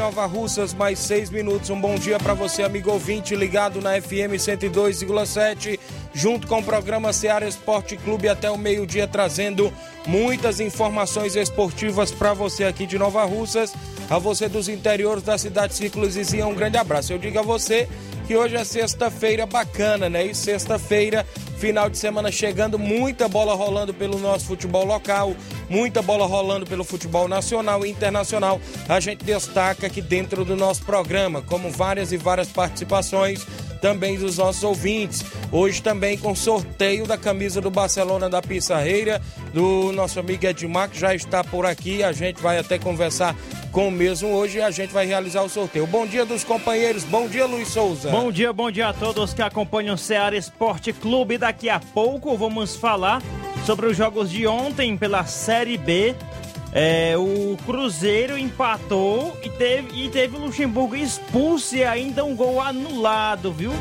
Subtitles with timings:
[0.00, 1.68] Nova Russas, mais 6 minutos.
[1.68, 5.78] Um bom dia para você, amigo ouvinte, ligado na FM 102,7,
[6.14, 9.70] junto com o programa Seara Esporte Clube até o meio-dia, trazendo
[10.06, 13.74] muitas informações esportivas para você aqui de Nova Russas,
[14.08, 17.12] a você dos interiores da cidade Círculos e um grande abraço.
[17.12, 17.86] Eu digo a você
[18.26, 20.24] que hoje é sexta-feira bacana, né?
[20.24, 21.26] E sexta-feira
[21.60, 25.36] Final de semana chegando, muita bola rolando pelo nosso futebol local,
[25.68, 28.58] muita bola rolando pelo futebol nacional e internacional.
[28.88, 33.46] A gente destaca aqui dentro do nosso programa, como várias e várias participações
[33.78, 35.22] também dos nossos ouvintes.
[35.52, 39.20] Hoje também com sorteio da camisa do Barcelona da Pissarreira,
[39.52, 42.02] do nosso amigo Edmar, que já está por aqui.
[42.02, 43.36] A gente vai até conversar
[43.70, 45.86] com o mesmo hoje a gente vai realizar o sorteio.
[45.86, 48.10] Bom dia dos companheiros, bom dia Luiz Souza.
[48.10, 51.38] Bom dia, bom dia a todos que acompanham o Ceará Esporte Clube.
[51.38, 53.22] Daqui a pouco vamos falar
[53.64, 56.14] sobre os jogos de ontem pela Série B.
[56.72, 62.60] É, o Cruzeiro empatou e teve, e teve o Luxemburgo expulso e ainda um gol
[62.60, 63.72] anulado, viu?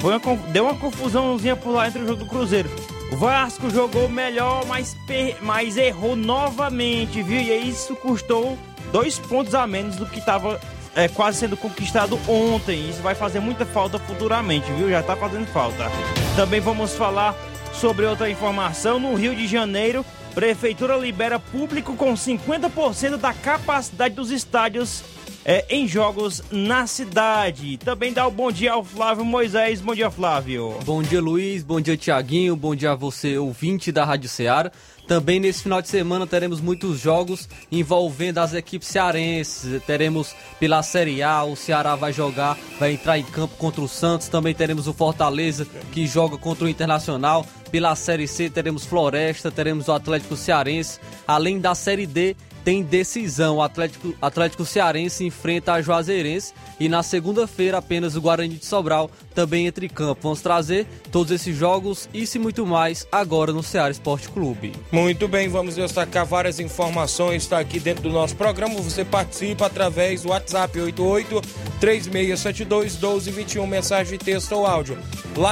[0.00, 2.70] Foi uma, deu uma confusãozinha por lá entre o jogo do Cruzeiro.
[3.10, 4.96] O Vasco jogou melhor, mas,
[5.40, 7.40] mas errou novamente, viu?
[7.40, 8.58] E isso custou
[8.92, 10.60] dois pontos a menos do que estava
[10.94, 12.88] é, quase sendo conquistado ontem.
[12.88, 14.88] Isso vai fazer muita falta futuramente, viu?
[14.88, 15.90] Já tá fazendo falta.
[16.34, 17.34] Também vamos falar
[17.74, 18.98] sobre outra informação.
[18.98, 20.04] No Rio de Janeiro,
[20.36, 25.02] Prefeitura libera público com 50% da capacidade dos estádios
[25.42, 27.78] é, em jogos na cidade.
[27.78, 29.80] Também dá o bom dia ao Flávio Moisés.
[29.80, 30.76] Bom dia, Flávio.
[30.84, 31.62] Bom dia, Luiz.
[31.62, 32.54] Bom dia, Tiaguinho.
[32.54, 34.70] Bom dia a você, ouvinte da Rádio Ceará.
[35.06, 39.80] Também nesse final de semana teremos muitos jogos envolvendo as equipes cearenses.
[39.84, 44.28] Teremos pela Série A, o Ceará vai jogar, vai entrar em campo contra o Santos.
[44.28, 47.46] Também teremos o Fortaleza que joga contra o Internacional.
[47.70, 50.98] Pela Série C teremos Floresta, teremos o Atlético Cearense.
[51.26, 53.58] Além da Série D, tem decisão.
[53.58, 59.08] O Atlético, Atlético Cearense enfrenta a Juazeirense e na segunda-feira apenas o Guarani de Sobral
[59.32, 60.22] também entre campo.
[60.24, 64.72] Vamos trazer todos esses jogos e se muito mais agora no Ceará Esporte Clube.
[64.90, 68.74] Muito bem, vamos destacar várias informações, está aqui dentro do nosso programa.
[68.80, 71.40] Você participa através do WhatsApp 88
[71.78, 74.98] 3672 1221, mensagem, texto ou áudio.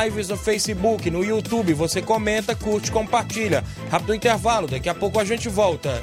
[0.02, 3.62] Lives no Facebook, no YouTube, você comenta, curte, compartilha.
[3.88, 6.02] Rápido intervalo, daqui a pouco a gente volta.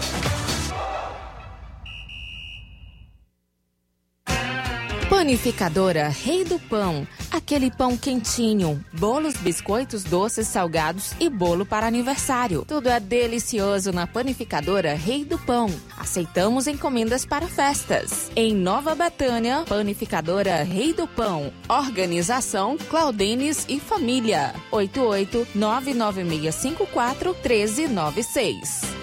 [5.21, 7.07] Panificadora Rei do Pão.
[7.29, 12.65] Aquele pão quentinho, bolos, biscoitos, doces, salgados e bolo para aniversário.
[12.67, 15.69] Tudo é delicioso na Panificadora Rei do Pão.
[15.95, 18.31] Aceitamos encomendas para festas.
[18.35, 21.53] Em Nova Betânia, Panificadora Rei do Pão.
[21.69, 24.55] Organização Claudenes e Família.
[24.71, 28.95] 88 99654 1396.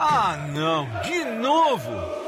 [0.00, 2.27] Ah, não, de novo!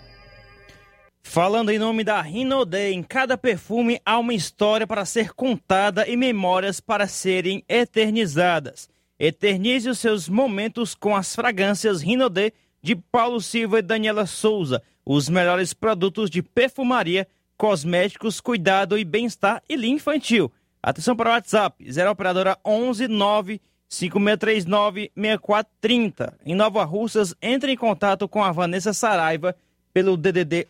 [1.31, 6.17] Falando em nome da Rinode, em cada perfume há uma história para ser contada e
[6.17, 8.89] memórias para serem eternizadas.
[9.17, 12.51] Eternize os seus momentos com as fragrâncias Rinode
[12.81, 17.25] de Paulo Silva e Daniela Souza, os melhores produtos de perfumaria,
[17.55, 20.51] cosméticos, cuidado e bem-estar e linha infantil.
[20.83, 26.33] Atenção para o WhatsApp, 0 operadora 11 9 5639-6430.
[26.45, 29.55] Em Nova Russas, entre em contato com a Vanessa Saraiva
[29.93, 30.67] pelo DDD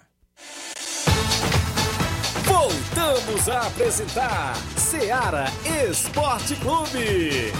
[2.45, 5.47] Voltamos a apresentar Seara
[5.89, 7.53] Esporte Clube.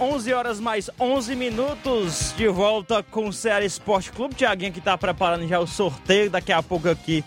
[0.00, 4.34] 11 horas mais 11 minutos, de volta com o Ceará Esporte Clube.
[4.34, 7.24] Tiaguinho que tá preparando já o sorteio, daqui a pouco aqui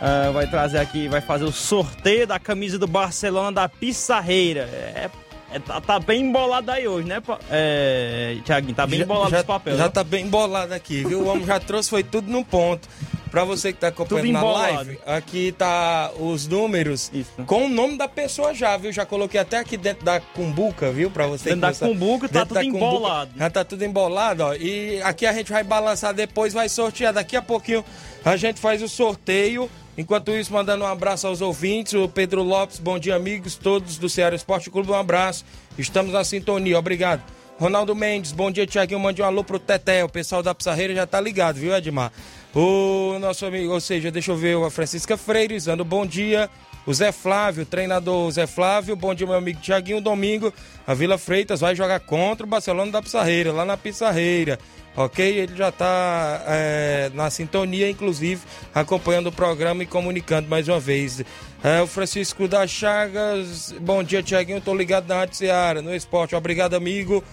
[0.00, 4.62] uh, vai trazer aqui, vai fazer o sorteio da camisa do Barcelona da Pissarreira.
[4.72, 5.10] É,
[5.52, 8.74] é, tá, tá, bem embolado aí hoje, né, é, Tiaguinho?
[8.74, 9.76] Tá bem já, embolado já, os papéis.
[9.76, 9.90] Já né?
[9.90, 11.20] tá bem embolado aqui, viu?
[11.20, 12.88] O homem já trouxe, foi tudo no ponto.
[13.34, 17.32] Pra você que tá acompanhando na live, aqui tá os números Isso.
[17.44, 18.92] com o nome da pessoa já, viu?
[18.92, 21.10] Já coloquei até aqui dentro da cumbuca, viu?
[21.10, 23.32] Pra você Dentro da cumbuca tá tudo embolado.
[23.36, 24.54] Já tá tudo embolado, ó.
[24.54, 27.12] E aqui a gente vai balançar depois, vai sortear.
[27.12, 27.84] Daqui a pouquinho
[28.24, 29.68] a gente faz o sorteio.
[29.98, 31.94] Enquanto isso, mandando um abraço aos ouvintes.
[31.94, 34.92] O Pedro Lopes, bom dia, amigos, todos do Ceará Esporte Clube.
[34.92, 35.44] Um abraço.
[35.76, 36.78] Estamos na sintonia.
[36.78, 37.33] Obrigado.
[37.58, 38.98] Ronaldo Mendes, bom dia, Tiaguinho.
[38.98, 40.04] Mande um alô pro Teté.
[40.04, 42.12] O pessoal da Pissarreira já tá ligado, viu, Edmar?
[42.54, 46.50] O nosso amigo, ou seja, deixa eu ver, a Francisca Freire, dando bom dia.
[46.86, 50.02] O Zé Flávio, treinador Zé Flávio, bom dia, meu amigo Tiaguinho.
[50.02, 50.52] Domingo,
[50.86, 54.58] a Vila Freitas vai jogar contra o Barcelona da Pissarreira, lá na Pissarreira.
[54.94, 55.24] Ok?
[55.24, 58.42] Ele já está é, na sintonia, inclusive,
[58.74, 61.24] acompanhando o programa e comunicando mais uma vez.
[61.62, 64.58] É, o Francisco das Chagas, bom dia, Tiaguinho.
[64.58, 66.36] Estou ligado na Rádio Seara, no esporte.
[66.36, 67.24] Obrigado, amigo.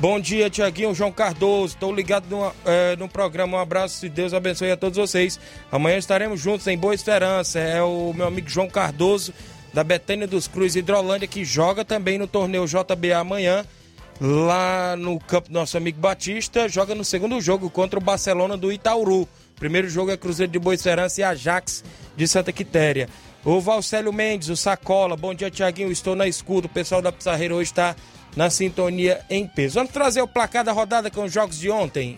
[0.00, 1.74] Bom dia, Tiaguinho, João Cardoso.
[1.74, 3.56] Estou ligado no, é, no programa.
[3.56, 5.40] Um abraço e Deus abençoe a todos vocês.
[5.72, 7.58] Amanhã estaremos juntos em Boa Esperança.
[7.58, 9.34] É o meu amigo João Cardoso,
[9.74, 13.64] da Betânia dos Cruz Hidrolândia, que joga também no torneio JBA amanhã,
[14.20, 16.68] lá no campo do nosso amigo Batista.
[16.68, 19.28] Joga no segundo jogo contra o Barcelona do Itauru.
[19.56, 21.82] Primeiro jogo é Cruzeiro de Boa Esperança e Ajax
[22.16, 23.08] de Santa Quitéria.
[23.44, 25.16] O Valcélio Mendes, o Sacola.
[25.16, 25.90] Bom dia, Tiaguinho.
[25.90, 26.68] Estou na escuta.
[26.68, 27.96] O pessoal da Pizarreira hoje está
[28.36, 29.76] na sintonia em peso.
[29.76, 32.16] Vamos trazer o placar da rodada com os jogos de ontem.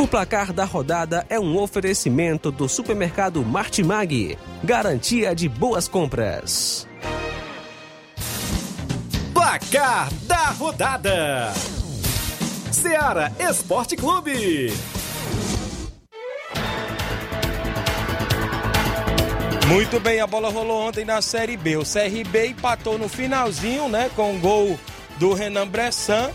[0.00, 4.38] O placar da rodada é um oferecimento do supermercado Martimag.
[4.64, 6.88] Garantia de boas compras.
[9.34, 11.52] Placar da rodada:
[12.72, 14.72] Seara Esporte Clube.
[19.70, 21.76] Muito bem, a bola rolou ontem na Série B.
[21.76, 24.76] O CRB empatou no finalzinho, né, com o gol
[25.16, 26.28] do Renan Bressan.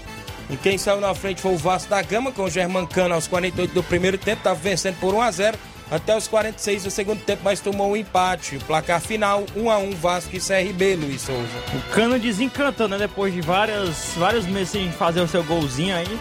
[0.50, 3.74] E quem saiu na frente foi o Vasco da Gama, com o Germancano aos 48
[3.74, 5.58] do primeiro tempo, estava vencendo por 1 a 0
[5.92, 8.58] até os 46 do segundo tempo, mas tomou um empate.
[8.60, 11.44] Placar final, 1 a 1 Vasco e CRB, Luiz Souza.
[11.74, 12.98] O Cano desencantou, né?
[12.98, 16.20] Depois de várias, vários meses sem fazer o seu golzinho aí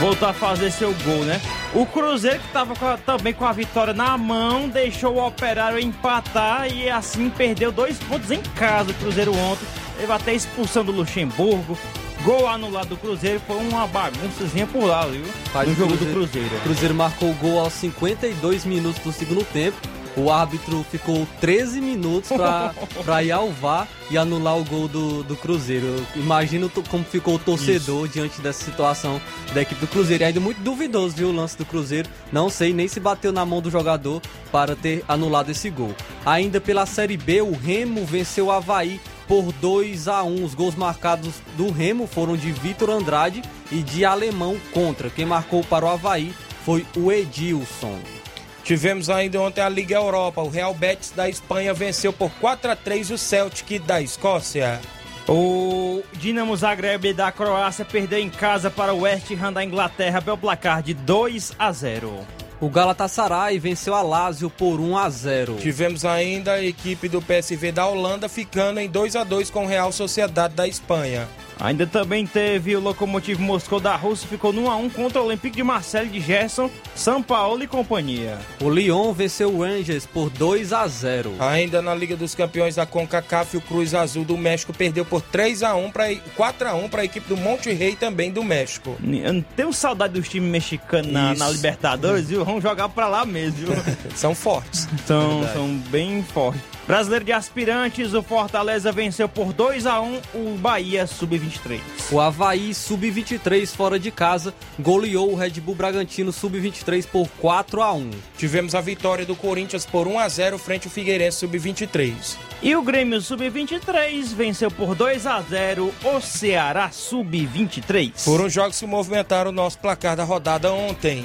[0.00, 1.40] voltar a fazer seu gol, né?
[1.74, 6.88] O Cruzeiro, que estava também com a vitória na mão, deixou o Operário empatar e
[6.88, 8.90] assim perdeu dois pontos em casa.
[8.90, 9.66] O Cruzeiro ontem
[9.98, 11.76] teve até expulsão do Luxemburgo.
[12.22, 15.24] Gol anulado do Cruzeiro foi uma bagunçazinha por lá, viu?
[15.52, 16.56] Faz no jogo Cruzeiro, do Cruzeiro.
[16.56, 19.76] O Cruzeiro marcou o gol aos 52 minutos do segundo tempo
[20.16, 25.36] o árbitro ficou 13 minutos para ir ao VAR e anular o gol do, do
[25.36, 26.04] Cruzeiro.
[26.14, 28.14] Imagino como ficou o torcedor Isso.
[28.14, 29.20] diante dessa situação
[29.52, 30.22] da equipe do Cruzeiro.
[30.22, 32.08] E ainda muito duvidoso, viu, o lance do Cruzeiro.
[32.32, 34.20] Não sei nem se bateu na mão do jogador
[34.52, 35.94] para ter anulado esse gol.
[36.24, 40.74] Ainda pela Série B, o Remo venceu o Havaí por 2 a 1 Os gols
[40.74, 43.42] marcados do Remo foram de Vitor Andrade
[43.72, 45.10] e de Alemão contra.
[45.10, 46.32] Quem marcou para o Havaí
[46.64, 48.23] foi o Edilson.
[48.64, 50.40] Tivemos ainda ontem a Liga Europa.
[50.40, 54.80] O Real Betis da Espanha venceu por 4 a 3 o Celtic da Escócia.
[55.28, 60.38] O Dinamo Zagreb da Croácia perdeu em casa para o West Ham da Inglaterra pelo
[60.38, 62.26] placar de 2 a 0.
[62.60, 65.56] O Galatasaray venceu a Lazio por 1 a 0.
[65.56, 69.68] Tivemos ainda a equipe do PSV da Holanda ficando em 2 a 2 com o
[69.68, 71.28] Real Sociedade da Espanha.
[71.60, 75.62] Ainda também teve o Lokomotiv Moscou da Rússia, ficou no 1x1 contra o Olympique de
[75.62, 78.38] Marseille de Gerson, São Paulo e companhia.
[78.60, 81.34] O Lyon venceu o Rangers por 2 a 0.
[81.38, 85.62] Ainda na Liga dos Campeões da CONCACAF, o Cruz Azul do México perdeu por 3
[85.62, 88.96] a 1 para 4 a 1 para a equipe do Monte Rei também do México.
[89.02, 92.44] Eu tenho saudade dos times mexicanos na, na, Libertadores, viu?
[92.44, 93.74] Vamos jogar para lá mesmo, viu?
[94.14, 94.88] são fortes.
[95.06, 96.73] São, são bem fortes.
[96.86, 101.80] Brasileiro de aspirantes, o Fortaleza venceu por 2 a 1 o Bahia Sub-23.
[102.12, 107.92] O Havaí Sub-23 fora de casa goleou o Red Bull Bragantino Sub-23 por 4 a
[107.94, 108.10] 1.
[108.36, 112.36] Tivemos a vitória do Corinthians por 1 a 0 frente ao Figueirense Sub-23.
[112.62, 118.12] E o Grêmio Sub-23 venceu por 2 a 0 o Ceará Sub-23.
[118.16, 121.24] Foram jogos que movimentaram o nosso placar da rodada ontem.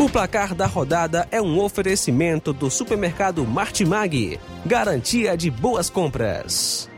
[0.00, 4.40] O placar da rodada é um oferecimento do supermercado Martimag.
[4.64, 6.88] Garantia de boas compras.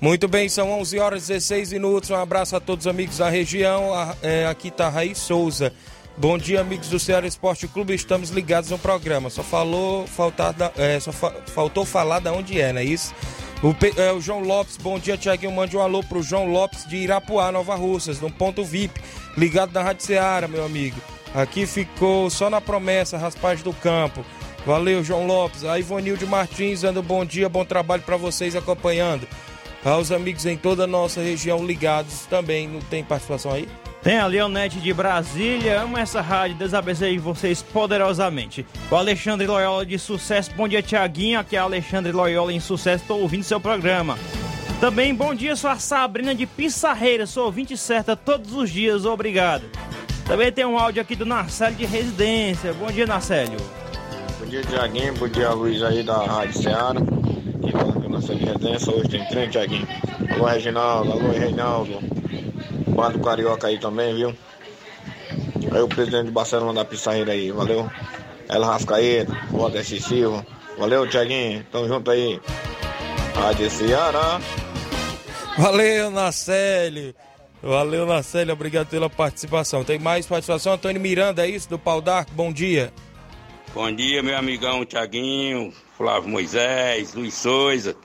[0.00, 2.08] Muito bem, são 11 horas e 16 minutos.
[2.08, 3.90] Um abraço a todos os amigos da região.
[4.22, 5.74] É, aqui está Raiz Souza.
[6.16, 7.92] Bom dia, amigos do Ceará Esporte Clube.
[7.92, 9.28] Estamos ligados no programa.
[9.30, 13.12] Só falou faltar da, é, só fa faltou falar da onde é, não é isso?
[13.60, 15.50] O, é, o João Lopes, bom dia, Tiaguinho.
[15.50, 19.00] Mande um alô pro João Lopes de Irapuá, Nova Russas, no ponto VIP,
[19.36, 21.00] ligado na Rádio Ceará, meu amigo.
[21.34, 24.24] Aqui ficou só na promessa, raspagem do campo.
[24.64, 25.64] Valeu, João Lopes.
[25.64, 29.26] A Ivonilde Martins, dando bom dia, bom trabalho para vocês acompanhando.
[29.84, 32.68] Aos amigos em toda a nossa região ligados também.
[32.68, 33.68] Não tem participação aí?
[34.04, 38.66] Tem a Leonete de Brasília, amo essa rádio, Deus abençoe vocês poderosamente.
[38.90, 43.22] O Alexandre Loyola de Sucesso, bom dia Tiaguinho, aqui é Alexandre Loyola em Sucesso, estou
[43.22, 44.18] ouvindo seu programa.
[44.78, 49.64] Também bom dia, sou a Sabrina de Pissarreira, sou ouvinte certa todos os dias, obrigado.
[50.26, 53.56] Também tem um áudio aqui do Narcélio de Residência, bom dia Narcélio.
[54.38, 57.00] Bom dia Tiaguinho, bom dia Luiz aí da Rádio Ceará.
[57.66, 59.88] E falando que de Residência, hoje tem treino Tiaguinho.
[60.30, 62.23] Alô Reginaldo, alô Reinaldo.
[62.86, 64.36] Bando Carioca aí também, viu?
[65.72, 67.90] Aí o presidente do Barcelona da Pissarreira aí, valeu?
[68.48, 70.46] Ela Rascaeta, Valdeci Silva.
[70.78, 72.40] Valeu, Tiaguinho, tamo junto aí.
[73.34, 74.40] Rádio Ceará.
[75.56, 77.14] Valeu, Nacélio.
[77.62, 79.84] Valeu, Nacélio, obrigado pela participação.
[79.84, 80.74] Tem mais participação?
[80.74, 81.68] Antônio Miranda, é isso?
[81.68, 82.92] Do Pau d'Arco, bom dia.
[83.72, 87.96] Bom dia, meu amigão Tiaguinho, Flávio Moisés, Luiz Souza.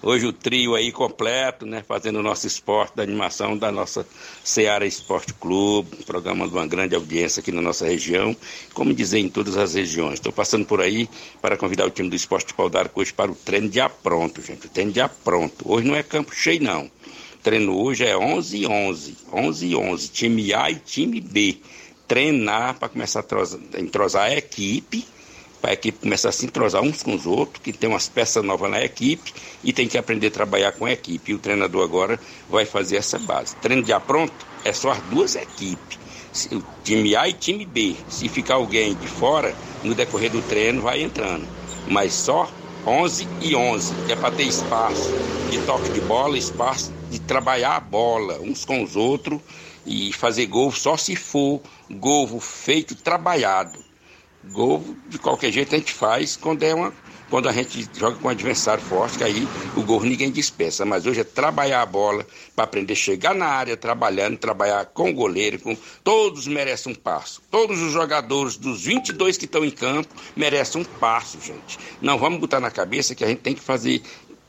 [0.00, 1.82] Hoje o trio aí completo, né?
[1.86, 4.06] Fazendo o nosso esporte da animação da nossa
[4.44, 8.34] Seara Esporte Clube, programa de uma grande audiência aqui na nossa região,
[8.72, 10.14] como dizer em todas as regiões.
[10.14, 11.08] Estou passando por aí
[11.42, 14.40] para convidar o time do Esporte de Pau d'Arco hoje para o treino de pronto,
[14.40, 14.66] gente.
[14.66, 15.68] O treino de pronto.
[15.68, 16.84] Hoje não é campo cheio, não.
[16.84, 19.16] O treino hoje é 11 e 11.
[19.32, 20.08] 11 e 11.
[20.10, 21.58] Time A e time B.
[22.06, 25.04] Treinar para começar a entrosar a equipe
[25.60, 28.44] para a equipe começar a se entrosar uns com os outros, que tem umas peças
[28.44, 31.32] novas na equipe e tem que aprender a trabalhar com a equipe.
[31.32, 33.56] E o treinador agora vai fazer essa base.
[33.56, 35.98] Treino de pronto é só as duas equipes,
[36.52, 37.96] o time A e time B.
[38.08, 41.48] Se ficar alguém de fora, no decorrer do treino vai entrando.
[41.86, 42.50] Mas só
[42.86, 45.16] 11 e 11, que é para ter espaço
[45.48, 49.40] de toque de bola, espaço de trabalhar a bola uns com os outros
[49.84, 53.87] e fazer gol só se for gol feito trabalhado
[54.44, 56.92] Gol, de qualquer jeito, a gente faz quando é uma.
[57.28, 60.86] Quando a gente joga com um adversário forte, que aí o gol ninguém dispensa.
[60.86, 62.26] Mas hoje é trabalhar a bola
[62.56, 66.94] para aprender a chegar na área, trabalhando, trabalhar com o goleiro, com todos merecem um
[66.94, 67.42] passo.
[67.50, 71.78] Todos os jogadores dos 22 que estão em campo merecem um passo, gente.
[72.00, 74.00] Não vamos botar na cabeça que a gente tem que fazer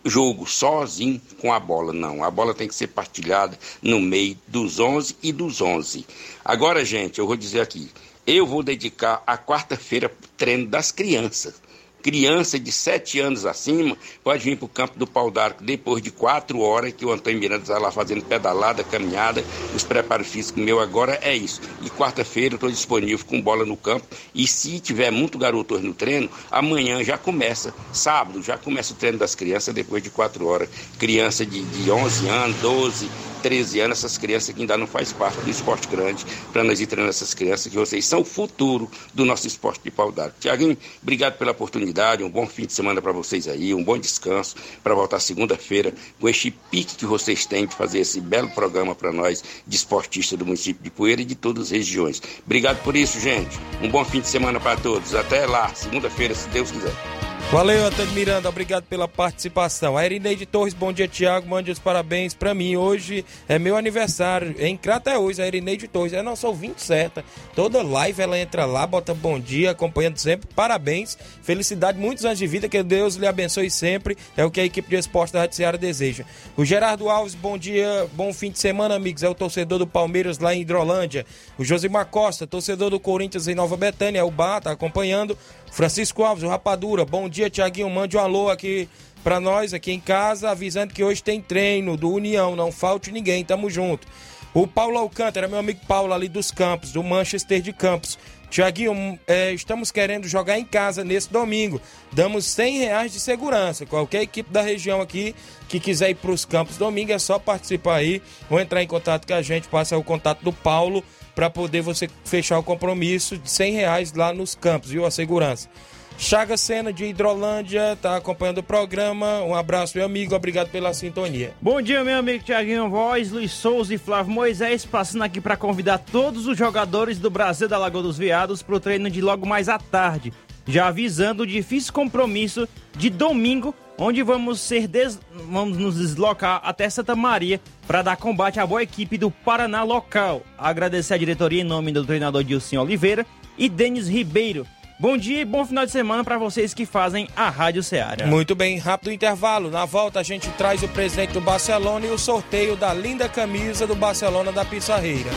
[0.05, 1.91] jogo sozinho com a bola.
[1.91, 6.05] Não, a bola tem que ser partilhada no meio dos 11 e dos 11.
[6.43, 7.89] Agora, gente, eu vou dizer aqui,
[8.29, 11.55] eu vou dedicar a quarta-feira para treino das crianças.
[12.01, 16.12] Criança de 7 anos acima pode vir para o campo do pau d'arco depois de
[16.12, 19.43] 4 horas que o Antônio Miranda está lá fazendo pedalada, caminhada.
[19.75, 21.59] Os preparos físicos meu agora é isso.
[21.81, 24.05] E quarta-feira eu estou disponível com bola no campo.
[24.33, 27.74] E se tiver muito garoto no treino, amanhã já começa.
[27.91, 30.69] Sábado já começa o treino das crianças depois de 4 horas.
[30.98, 33.09] Criança de, de 11 anos, 12,
[33.41, 36.88] 13 anos, essas crianças que ainda não faz parte do esporte grande, para nós ir
[36.88, 40.36] treinando essas crianças, que vocês são o futuro do nosso esporte de pau d'arco.
[40.39, 44.55] Tiaguinho, obrigado pela oportunidade, um bom fim de semana para vocês aí, um bom descanso,
[44.84, 49.12] para voltar segunda-feira com este pique que vocês têm de fazer esse belo programa para
[49.12, 52.22] nós, de esportistas do município de Poeira e de todas as regiões.
[52.46, 53.58] Obrigado por isso, gente.
[53.81, 55.15] Um bom fim de semana para todos.
[55.15, 57.28] Até lá, segunda-feira, se Deus quiser.
[57.51, 59.98] Valeu, Antônio Miranda, obrigado pela participação.
[59.98, 62.75] A Erineide Torres, bom dia, Tiago, mande os parabéns para mim.
[62.75, 67.25] Hoje é meu aniversário, em Crateus, a Erineide Torres, é nossa ouvinte certa.
[67.56, 70.48] Toda live ela entra lá, bota bom dia, acompanhando sempre.
[70.56, 74.15] Parabéns, felicidade, muitos anos de vida, que Deus lhe abençoe sempre.
[74.38, 76.25] É o que a equipe de esporte da Rádio Ceará deseja.
[76.56, 79.24] O Gerardo Alves, bom dia, bom fim de semana, amigos.
[79.24, 81.25] É o torcedor do Palmeiras lá em Hidrolândia.
[81.58, 85.36] O Josimar Costa, torcedor do Corinthians em Nova Betânia, é o Bar, tá acompanhando.
[85.72, 87.90] Francisco Alves, o Rapadura, bom dia, Tiaguinho.
[87.90, 88.90] Mande um alô aqui
[89.24, 92.56] para nós, aqui em casa, avisando que hoje tem treino do União.
[92.56, 94.08] Não falte ninguém, tamo junto.
[94.54, 98.18] O Paulo Alcântara, meu amigo Paulo ali dos Campos, do Manchester de Campos.
[98.50, 101.80] Tiaguinho, é, estamos querendo jogar em casa nesse domingo.
[102.12, 103.86] Damos 100 reais de segurança.
[103.86, 105.36] Qualquer equipe da região aqui
[105.68, 109.28] que quiser ir para os campos domingo é só participar aí ou entrar em contato
[109.28, 109.68] com a gente.
[109.68, 111.04] Passa o contato do Paulo
[111.39, 115.05] para poder você fechar o compromisso de 100 reais lá nos campos, viu?
[115.05, 115.69] A segurança.
[116.17, 119.41] Chaga Sena de Hidrolândia tá acompanhando o programa.
[119.43, 120.36] Um abraço, meu amigo.
[120.36, 121.53] Obrigado pela sintonia.
[121.62, 126.00] Bom dia, meu amigo Tiaguinho Voz, Luiz Souza e Flávio Moisés, passando aqui para convidar
[126.00, 129.69] todos os jogadores do Brasil da Lagoa dos Veados para o treino de logo mais
[129.69, 130.34] à tarde,
[130.67, 132.67] já avisando o difícil compromisso
[132.98, 135.20] de domingo, onde vamos ser des...
[135.32, 140.41] vamos nos deslocar até Santa Maria para dar combate à boa equipe do Paraná local.
[140.58, 143.25] Agradecer a diretoria em nome do treinador Dilson Oliveira
[143.58, 144.65] e Denis Ribeiro.
[145.00, 148.27] Bom dia e bom final de semana para vocês que fazem a Rádio Ceará.
[148.27, 149.70] Muito bem, rápido intervalo.
[149.70, 153.88] Na volta a gente traz o presidente do Barcelona e o sorteio da linda camisa
[153.88, 155.29] do Barcelona da Pissarreira.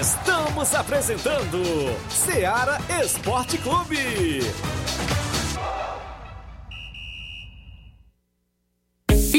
[0.00, 1.62] Estamos apresentando
[2.10, 4.40] Ceará Esporte Clube.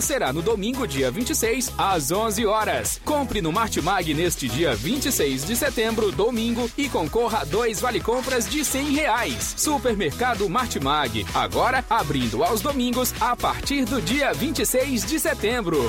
[0.00, 3.00] será no domingo, dia 26, às 11 horas.
[3.04, 8.48] Compre no Martimag neste dia 26 de setembro, domingo, e concorra a dois vale compras
[8.48, 9.54] de 100 reais.
[9.56, 15.82] Supermercado Martimag, agora abrindo aos domingos a partir do dia 26 de setembro.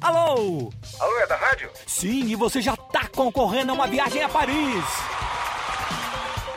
[0.00, 0.72] Alô?
[1.00, 1.70] Alô, é da rádio?
[1.86, 4.84] Sim, e você já tá concorrendo a uma viagem a Paris.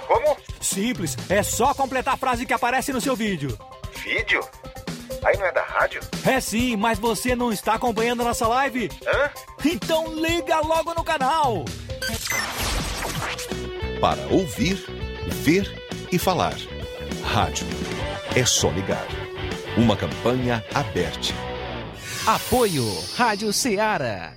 [0.08, 0.47] Como?
[0.68, 3.58] Simples, é só completar a frase que aparece no seu vídeo.
[4.04, 4.42] Vídeo?
[5.24, 6.02] Aí não é da rádio?
[6.26, 8.92] É sim, mas você não está acompanhando a nossa live?
[9.06, 9.30] Hã?
[9.66, 11.66] Então liga logo no canal.
[14.00, 14.86] Para ouvir,
[15.28, 15.72] ver
[16.12, 16.56] e falar.
[17.24, 17.66] Rádio.
[18.36, 19.08] É só ligar.
[19.78, 21.34] Uma campanha aberta.
[22.26, 24.37] Apoio Rádio Ceará.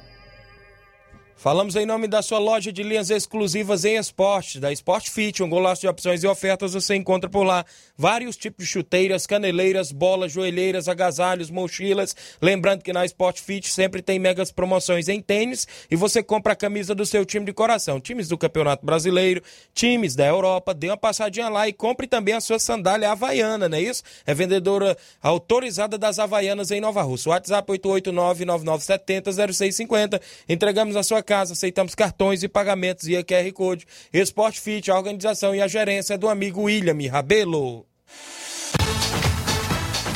[1.41, 5.49] Falamos em nome da sua loja de linhas exclusivas em esportes, da Sport Fit, um
[5.49, 7.65] golaço de opções e ofertas você encontra por lá.
[7.97, 12.15] Vários tipos de chuteiras, caneleiras, bolas, joelheiras, agasalhos, mochilas.
[12.43, 16.57] Lembrando que na Sport Fit sempre tem megas promoções em tênis e você compra a
[16.57, 17.99] camisa do seu time de coração.
[17.99, 22.41] Times do Campeonato Brasileiro, times da Europa, dê uma passadinha lá e compre também a
[22.43, 24.03] sua sandália havaiana, não é isso?
[24.27, 27.31] É vendedora autorizada das Havaianas em Nova Rússia.
[27.31, 30.21] WhatsApp 889-9970-0650.
[30.47, 33.87] Entregamos a sua casa, aceitamos cartões e pagamentos via QR Code.
[34.13, 37.87] Esporte Fit, a organização e a gerência é do amigo William Rabelo.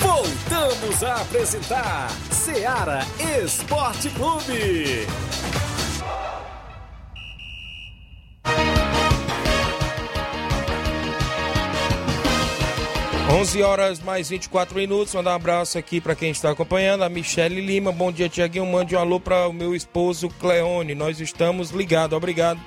[0.00, 3.06] Voltamos a apresentar Ceará
[3.44, 5.06] Esporte Clube.
[13.30, 15.14] 11 horas mais 24 minutos.
[15.14, 17.04] Mandar um abraço aqui para quem está acompanhando.
[17.04, 17.90] A Michele Lima.
[17.90, 18.66] Bom dia, Tiaguinho.
[18.66, 20.94] Mande um alô para o meu esposo Cleone.
[20.94, 22.16] Nós estamos ligados.
[22.16, 22.60] Obrigado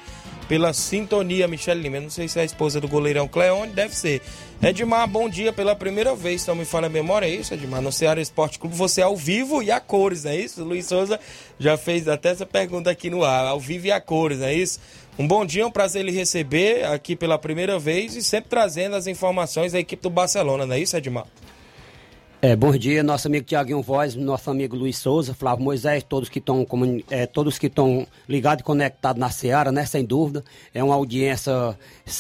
[0.48, 2.00] pela sintonia, Michele Lima.
[2.00, 3.72] Não sei se é a esposa do goleirão Cleone.
[3.72, 4.22] Deve ser.
[4.62, 6.44] Edmar, bom dia pela primeira vez.
[6.44, 7.82] Então me fala a memória, é isso, Edmar?
[7.82, 10.62] No Ceará Esporte Clube, você é ao vivo e a cores, não é isso?
[10.62, 11.20] O Luiz Souza
[11.60, 13.46] já fez até essa pergunta aqui no ar.
[13.46, 14.80] Ao vivo e a cores, não é isso?
[15.20, 19.08] Um bom dia, um prazer lhe receber aqui pela primeira vez e sempre trazendo as
[19.08, 21.26] informações da equipe do Barcelona, não é isso, Edmar?
[22.48, 26.40] É, bom dia, nosso amigo Tiaguinho Voz, nosso amigo Luiz Souza, Flávio Moisés, todos que
[26.40, 26.66] estão
[27.10, 29.86] é, todos que estão ligados e conectados na Seara, né?
[29.86, 30.46] Sem dúvida.
[30.74, 31.78] É uma audiência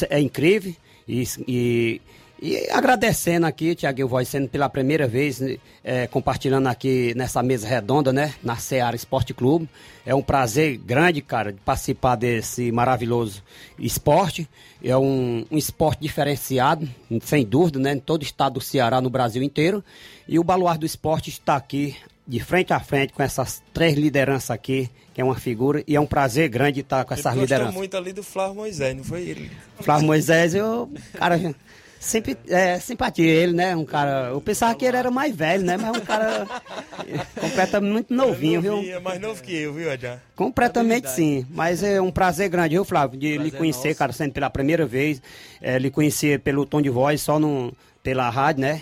[0.10, 0.76] é incrível
[1.08, 2.02] e, e,
[2.39, 5.41] E agradecendo aqui, Tiaguinho Voz, sendo pela primeira vez
[5.84, 8.36] é, compartilhando aqui nessa mesa redonda, né?
[8.43, 9.67] Na Seara Esporte Clube.
[10.06, 13.41] É um prazer grande, cara, de participar desse maravilhoso
[13.80, 14.47] esporte.
[14.84, 16.88] É um, um esporte diferenciado,
[17.21, 17.93] sem dúvida, né?
[17.93, 19.84] Em todo o estado do Ceará, no Brasil inteiro.
[20.28, 21.95] E o Baluar do Esporte está aqui
[22.28, 26.00] de frente a frente com essas três lideranças aqui, que é uma figura, e é
[26.00, 27.73] um prazer grande estar com essas ele lideranças.
[27.73, 29.52] muito ali do Flávio Moisés, não foi ele?
[29.80, 31.56] Flávio Moisés, eu, cara,
[32.00, 33.76] sempre é, simpatia ele, né?
[33.76, 34.30] Um cara.
[34.32, 35.78] Eu pensava que ele era mais velho, né?
[35.78, 36.48] Mas é um cara
[37.40, 38.80] completamente muito novinho, viu?
[38.80, 40.20] É mais novo que eu, viu, Adjan?
[40.36, 41.46] Completamente sim.
[41.50, 45.22] Mas é um prazer grande, viu, Flávio, de lhe conhecer, cara, sendo pela primeira vez.
[45.62, 48.82] É, lhe conhecer pelo tom de voz, só no, pela rádio, né?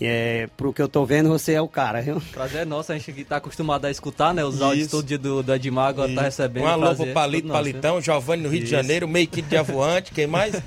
[0.00, 2.20] É, pro que eu tô vendo, você é o cara, viu?
[2.32, 4.44] Prazer é nosso, a gente que tá acostumado a escutar, né?
[4.44, 6.64] Os áudios todo dia do, do Edmar, agora tá recebendo.
[6.64, 8.64] Um alô pro Palito, Palitão, Giovanni no Rio Isso.
[8.64, 10.60] de Janeiro, meio kit de avoante, quem mais?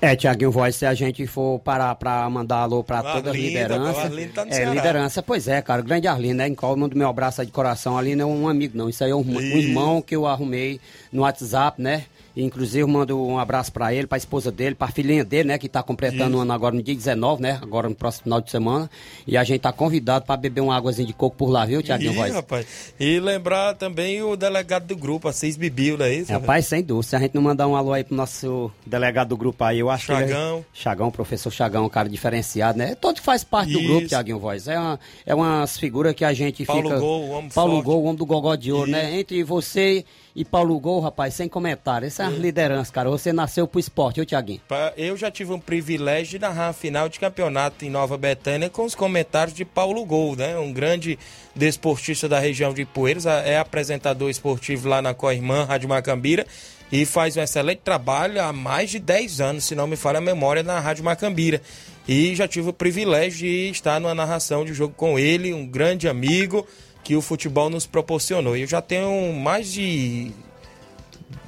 [0.00, 4.08] É, Tiaguinho Voz, se a gente for parar para mandar alô para toda a liderança.
[4.32, 6.46] Tá é, liderança, pois é, cara, grande Arlindo, né?
[6.46, 7.98] Em qual eu mando meu abraço de coração.
[7.98, 8.88] Ali não é um amigo, não.
[8.88, 10.80] Isso aí é um, um irmão que eu arrumei
[11.12, 12.04] no WhatsApp, né?
[12.42, 15.58] Inclusive, mando um abraço para ele, para a esposa dele, para a filhinha dele, né?
[15.58, 17.58] Que está completando um ano agora no dia 19, né?
[17.60, 18.88] Agora no próximo final de semana.
[19.26, 22.14] E a gente tá convidado para beber uma águazinha de coco por lá, viu, Tiaguinho
[22.14, 22.32] Voz?
[22.32, 22.94] rapaz.
[22.98, 26.32] E lembrar também o delegado do grupo, a Seis Bibil, não é isso?
[26.32, 27.08] Rapaz, sem dúvida.
[27.08, 29.90] Se a gente não mandar um alô aí pro nosso delegado do grupo aí, eu
[29.90, 30.64] acho Chagão.
[30.72, 30.80] que.
[30.80, 31.10] Chagão.
[31.10, 32.94] Professor Chagão, um cara diferenciado, né?
[32.94, 33.80] Todo faz parte isso.
[33.80, 34.68] do grupo, Tiaguinho Voz.
[34.68, 37.00] É, uma, é umas figuras que a gente Paulo fica.
[37.00, 37.84] Gol, o homem Paulo forte.
[37.84, 39.02] Gol, o homem do Gogó de Ouro, né?
[39.02, 39.10] isso.
[39.12, 39.20] né?
[39.20, 40.04] Entre você
[40.38, 42.06] e Paulo Gol, rapaz, sem comentário.
[42.06, 43.10] Essa é a liderança, cara.
[43.10, 44.60] Você nasceu pro esporte, ô Tiaguinho?
[44.96, 48.84] Eu já tive um privilégio de narrar a final de campeonato em Nova Betânia com
[48.84, 50.56] os comentários de Paulo Gol, né?
[50.56, 51.18] Um grande
[51.56, 56.46] desportista da região de Poeiras, é apresentador esportivo lá na Coirmã, Rádio Macambira,
[56.92, 60.20] e faz um excelente trabalho há mais de 10 anos, se não me falha a
[60.20, 61.60] memória, na Rádio Macambira.
[62.06, 66.06] E já tive o privilégio de estar numa narração de jogo com ele, um grande
[66.06, 66.64] amigo
[67.08, 68.54] que o futebol nos proporcionou.
[68.54, 70.30] Eu já tenho mais de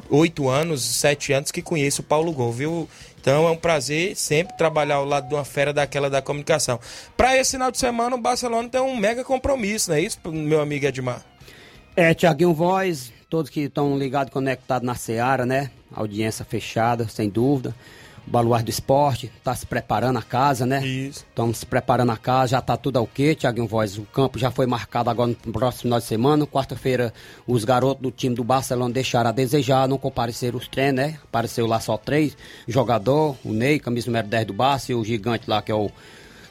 [0.09, 2.89] oito anos, sete anos que conheço o Paulo Gol, viu?
[3.21, 6.81] Então é um prazer sempre trabalhar ao lado de uma fera daquela da comunicação.
[7.15, 10.63] Para esse final de semana, o Barcelona tem um mega compromisso, não é isso, meu
[10.63, 11.23] amigo Edmar?
[11.95, 15.71] É, Tiaguinho Voz, todos que estão ligados, conectados na Seara, né?
[15.93, 17.77] Audiência fechada, sem dúvida.
[18.27, 20.87] Baluar do Esporte, está se preparando a casa, né?
[20.87, 21.25] Isso.
[21.29, 23.99] Estamos se preparando a casa, já está tudo ok, Tiaguinho Voz.
[23.99, 26.47] O campo já foi marcado agora no próximo final de semana.
[26.47, 27.13] Quarta-feira,
[27.47, 31.19] os garotos do time do Barcelona deixaram a desejar, não compareceram os treinos, né?
[31.25, 32.37] Apareceu lá só três
[32.69, 35.91] jogador, o Ney, camisa número 10 do Barça, e o gigante lá, que é o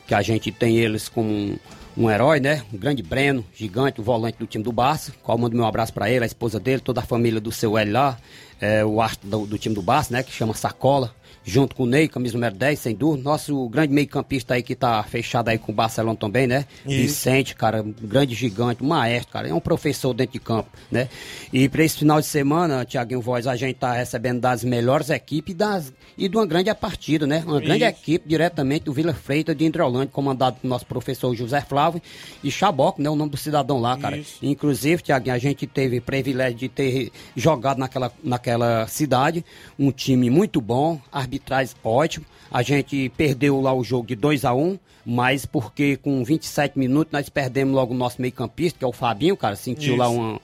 [0.05, 1.59] que a gente tem eles como um,
[1.95, 2.63] um herói, né?
[2.73, 5.13] Um grande Breno, gigante, o volante do time do Barça.
[5.23, 7.91] Qual mando meu abraço para ele, a esposa dele, toda a família do seu L
[7.91, 8.17] lá,
[8.59, 10.23] é, o astro do, do time do Barça, né?
[10.23, 13.23] Que chama Sacola junto com o Ney, camisa número 10, sem dúvida.
[13.23, 16.65] Nosso grande meio-campista aí que tá fechado aí com o Barcelona também, né?
[16.85, 16.97] Isso.
[17.01, 19.49] Vicente, cara, um grande gigante, um maestro, cara.
[19.49, 21.09] É um professor dentro de campo, né?
[21.51, 25.55] E para esse final de semana, Tiaguinho Voz, a gente tá recebendo das melhores equipes
[25.55, 27.43] das, e de uma grande partida, né?
[27.45, 27.89] Uma grande Isso.
[27.89, 32.01] equipe diretamente do Vila Freitas de Indrolândia, comandado pelo nosso professor José Flávio
[32.43, 33.09] e Chaboc, né?
[33.09, 34.17] O nome do cidadão lá, cara.
[34.17, 34.37] Isso.
[34.41, 39.43] Inclusive, Tiaguinho, a gente teve privilégio de ter jogado naquela, naquela cidade
[39.77, 40.99] um time muito bom,
[41.29, 42.25] arbitragem ótimo.
[42.51, 46.77] A gente perdeu lá o jogo de 2 a 1 um, mas porque com 27
[46.77, 49.97] minutos nós perdemos logo o nosso meio-campista, que é o Fabinho, cara, sentiu Isso.
[49.97, 50.41] lá uma,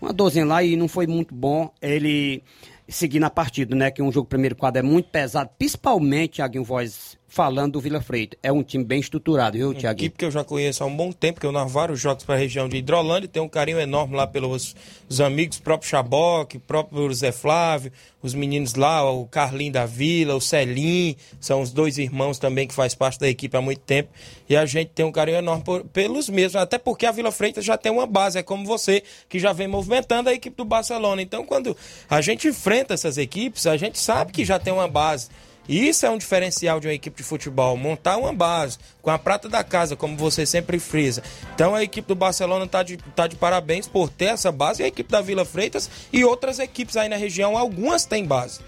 [0.00, 2.42] uma dorzinha lá e não foi muito bom ele
[2.88, 3.90] seguir na partida, né?
[3.90, 8.38] Que um jogo primeiro quadro é muito pesado, principalmente, Aguinho Voz, falando do Vila Freitas.
[8.42, 9.98] É um time bem estruturado, viu, Tiago?
[10.00, 12.34] equipe que eu já conheço há um bom tempo, que eu narro vários jogos para
[12.34, 14.74] a região de Hidrolândia, tenho um carinho enorme lá pelos
[15.08, 20.40] os amigos, próprio Chaboc, próprio Zé Flávio, os meninos lá, o Carlinho da Vila, o
[20.40, 24.08] Celim, são os dois irmãos também que faz parte da equipe há muito tempo,
[24.48, 27.64] e a gente tem um carinho enorme por, pelos mesmos, até porque a Vila Freitas
[27.64, 31.20] já tem uma base, é como você, que já vem movimentando a equipe do Barcelona.
[31.20, 31.76] Então, quando
[32.08, 35.28] a gente enfrenta essas equipes, a gente sabe que já tem uma base.
[35.68, 39.48] Isso é um diferencial de uma equipe de futebol, montar uma base com a prata
[39.48, 41.22] da casa, como você sempre frisa.
[41.54, 44.84] Então a equipe do Barcelona está de, tá de parabéns por ter essa base, e
[44.84, 48.60] a equipe da Vila Freitas e outras equipes aí na região, algumas têm base.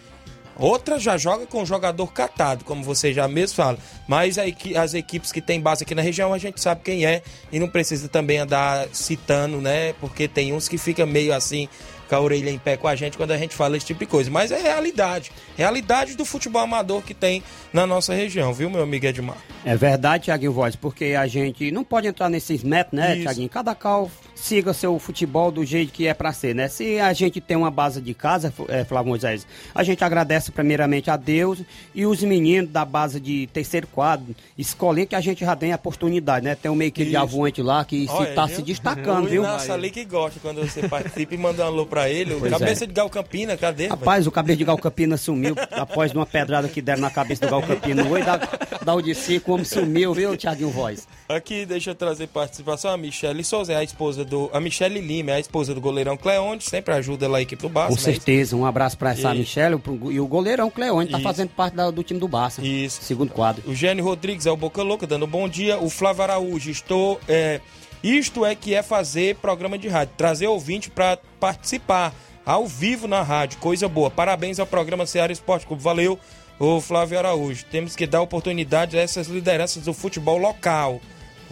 [0.61, 3.79] Outras já joga com jogador catado, como você já mesmo fala.
[4.07, 4.37] Mas
[4.77, 7.67] as equipes que têm base aqui na região, a gente sabe quem é e não
[7.67, 9.95] precisa também andar citando, né?
[9.95, 11.67] Porque tem uns que fica meio assim
[12.11, 14.07] com a orelha em pé com a gente quando a gente fala esse tipo de
[14.07, 14.29] coisa.
[14.31, 15.31] Mas é realidade.
[15.57, 17.43] Realidade do futebol amador que tem
[17.73, 19.37] na nossa região, viu, meu amigo Edmar?
[19.65, 23.49] É verdade, Thiaguinho Voz, porque a gente não pode entrar nesses métodos, né, Tiaguinho?
[23.49, 26.69] Cada cal siga seu futebol do jeito que é para ser, né?
[26.69, 31.11] Se a gente tem uma base de casa, é, Flávio Moisés, a gente agradece primeiramente
[31.11, 31.61] a Deus
[31.95, 35.77] e os meninos da base de terceiro quadro, escolher que a gente já tem a
[35.77, 36.55] oportunidade, né?
[36.55, 38.57] Tem um meio que de avante lá que Olha, se tá viu?
[38.57, 39.43] se destacando, o viu?
[39.43, 42.35] Inácio ali que gosta quando você participa e manda um alô pra ele.
[42.35, 42.87] O Pois cabeça é.
[42.87, 43.89] de Gal Campina, cadê?
[43.89, 47.51] Rapaz, o cabeça de Gal Campina sumiu após uma pedrada que deram na cabeça do
[47.51, 48.07] Gal Campina.
[48.07, 48.37] Oi, da,
[48.83, 51.07] da Udici, como sumiu, viu, Thiaguinho Voz?
[51.29, 52.91] Aqui, deixa eu trazer participação.
[52.91, 54.49] A Michele Souza a esposa do.
[54.53, 57.89] A Michele Lima a esposa do goleirão Cleonde, sempre ajuda lá a equipe do Barça.
[57.91, 58.01] Com né?
[58.01, 61.75] certeza, um abraço pra essa E- Michelle pro- e o goleirão Cleone, tá fazendo parte
[61.77, 62.65] da- do time do Barça.
[62.65, 63.03] Isso.
[63.03, 63.63] Segundo quadro.
[63.71, 65.79] O Gênio Rodrigues é o Boca Louca, dando bom dia.
[65.79, 67.21] O Flávio Araújo, estou.
[67.29, 67.61] é,
[68.03, 72.15] isto é que é fazer programa de rádio, trazer ouvinte para participar
[72.47, 74.11] ao vivo na rádio, coisa boa.
[74.11, 75.83] Parabéns ao programa Ceará Esporte Clube.
[75.83, 76.19] Valeu,
[76.59, 77.65] o Flávio Araújo.
[77.71, 81.01] Temos que dar oportunidade a essas lideranças do futebol local.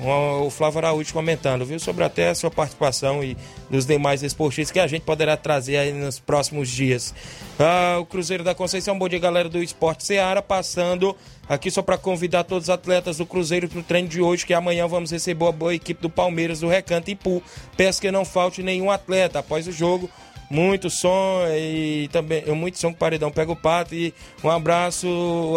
[0.01, 1.81] O Flávio Araújo comentando, viu?
[1.81, 3.37] Sobre até a sua participação e
[3.69, 7.13] dos demais esportistas que a gente poderá trazer aí nos próximos dias.
[7.59, 11.17] Ah, o Cruzeiro da Conceição, bom dia, galera do Esporte Seara, passando
[11.49, 14.55] aqui só para convidar todos os atletas do Cruzeiro para o treino de hoje, que
[14.55, 17.43] amanhã vamos receber a boa equipe do Palmeiras do Recanto Ipu.
[17.77, 20.09] Peço que não falte nenhum atleta após o jogo.
[20.51, 23.95] Muito som e também muito som que Paredão pega o pato.
[23.95, 25.07] E um abraço,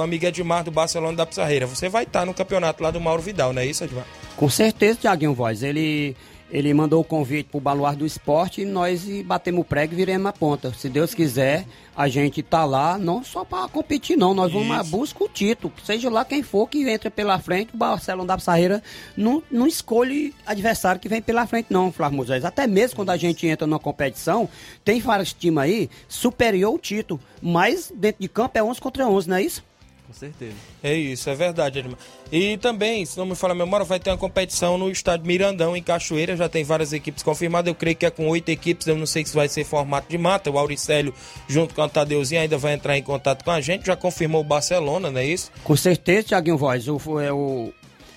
[0.01, 1.65] amigo Edmar do Barcelona da Pissarreira.
[1.65, 4.05] Você vai estar no campeonato lá do Mauro Vidal, não é isso, Edmar?
[4.35, 5.63] Com certeza, Tiaguinho Voz.
[5.63, 6.15] Ele,
[6.51, 10.27] ele mandou o convite pro Baluar do Esporte e nós batemos o prego e viremos
[10.27, 10.73] a ponta.
[10.73, 14.33] Se Deus quiser, a gente tá lá, não só para competir, não.
[14.33, 15.73] Nós vamos à busca o título.
[15.83, 18.83] Seja lá quem for que entra pela frente, o Barcelona da Pissarreira
[19.15, 22.43] não, não escolhe adversário que vem pela frente, não, Flávio Moisés.
[22.43, 24.49] Até mesmo quando a gente entra numa competição,
[24.83, 27.19] tem vários times aí superior ao título.
[27.41, 29.70] Mas dentro de campo é 11 contra 11, não é isso?
[30.07, 30.53] Com certeza.
[30.83, 31.97] É isso, é verdade, Edmar.
[32.31, 35.75] E também, se não me falha a memória, vai ter uma competição no estádio Mirandão,
[35.75, 36.35] em Cachoeira.
[36.35, 37.69] Já tem várias equipes confirmadas.
[37.69, 38.87] Eu creio que é com oito equipes.
[38.87, 40.51] Eu não sei se vai ser formato de mata.
[40.51, 41.13] O Auricélio,
[41.47, 43.85] junto com a Tadeuzinho, ainda vai entrar em contato com a gente.
[43.87, 45.49] Já confirmou o Barcelona, não é isso?
[45.63, 46.87] Com certeza, Tiaguinho Voz.
[46.89, 47.71] O, é, o,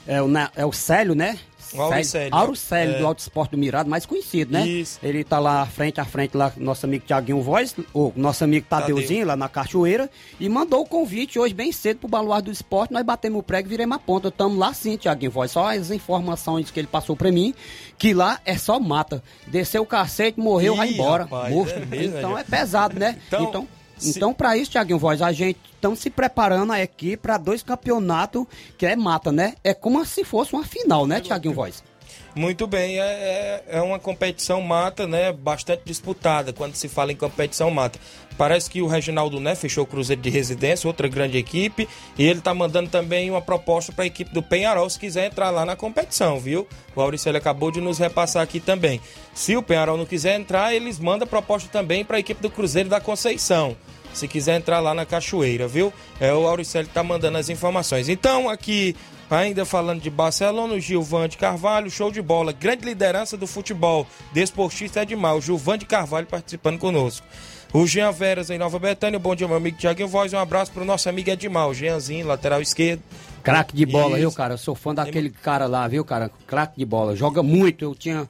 [0.06, 1.38] é, o, na- é o Célio, né?
[1.74, 2.34] O Auricélio.
[2.34, 2.98] Auricélio, É.
[2.98, 4.66] do Alto Esporte do Mirado, mais conhecido, né?
[4.66, 4.98] Isso.
[5.02, 9.26] Ele tá lá frente a frente, lá, nosso amigo Tiaguinho Voz, o nosso amigo Tadeuzinho,
[9.26, 12.92] lá na Cachoeira, e mandou o convite hoje bem cedo pro Baluar do Esporte.
[12.92, 14.30] Nós batemos o prego e viremos a ponta.
[14.30, 15.50] Tamo lá sim, Tiaguinho Voz.
[15.50, 17.54] Só as informações que ele passou pra mim,
[17.98, 19.22] que lá é só mata.
[19.46, 21.24] Desceu o cacete, morreu, Ih, vai embora.
[21.24, 22.40] rapaz, é mesmo, então né?
[22.40, 23.18] é pesado, né?
[23.28, 23.68] Então, então
[24.02, 28.46] então, para isso, Tiaguinho Voz, a gente estamos se preparando a equipe para dois campeonatos
[28.78, 29.54] que é mata, né?
[29.62, 31.82] É como se fosse uma final, né, Tiaguinho Voz?
[32.34, 35.32] Muito bem, é, é, é uma competição mata, né?
[35.32, 37.98] Bastante disputada quando se fala em competição mata.
[38.36, 42.40] Parece que o Reginaldo né, fechou o Cruzeiro de Residência, outra grande equipe, e ele
[42.40, 45.76] tá mandando também uma proposta para a equipe do Penharol se quiser entrar lá na
[45.76, 46.66] competição, viu?
[46.96, 49.00] O Auricélio acabou de nos repassar aqui também.
[49.32, 52.88] Se o Penharol não quiser entrar, eles mandam proposta também para a equipe do Cruzeiro
[52.88, 53.76] da Conceição.
[54.12, 55.92] Se quiser entrar lá na Cachoeira, viu?
[56.20, 58.08] É o Auricélio que tá mandando as informações.
[58.08, 58.94] Então, aqui,
[59.34, 62.52] ainda falando de Barcelona, o Gilvan de Carvalho, show de bola.
[62.52, 64.06] Grande liderança do futebol.
[64.32, 65.38] Desportista é demais.
[65.38, 67.26] O Gilvan de Carvalho participando conosco.
[67.72, 69.18] O Jean Veras em Nova Betânia.
[69.18, 70.32] Bom dia, meu amigo Tiaguinho Voz.
[70.32, 73.02] Um abraço pro nosso amigo Edmar, o Jeanzinho, lateral esquerdo.
[73.42, 74.18] Craque de bola, Isso.
[74.18, 74.54] viu, cara?
[74.54, 76.30] Eu sou fã daquele cara lá, viu, cara?
[76.46, 77.16] Craque de bola.
[77.16, 77.84] Joga muito.
[77.84, 78.28] Eu tinha.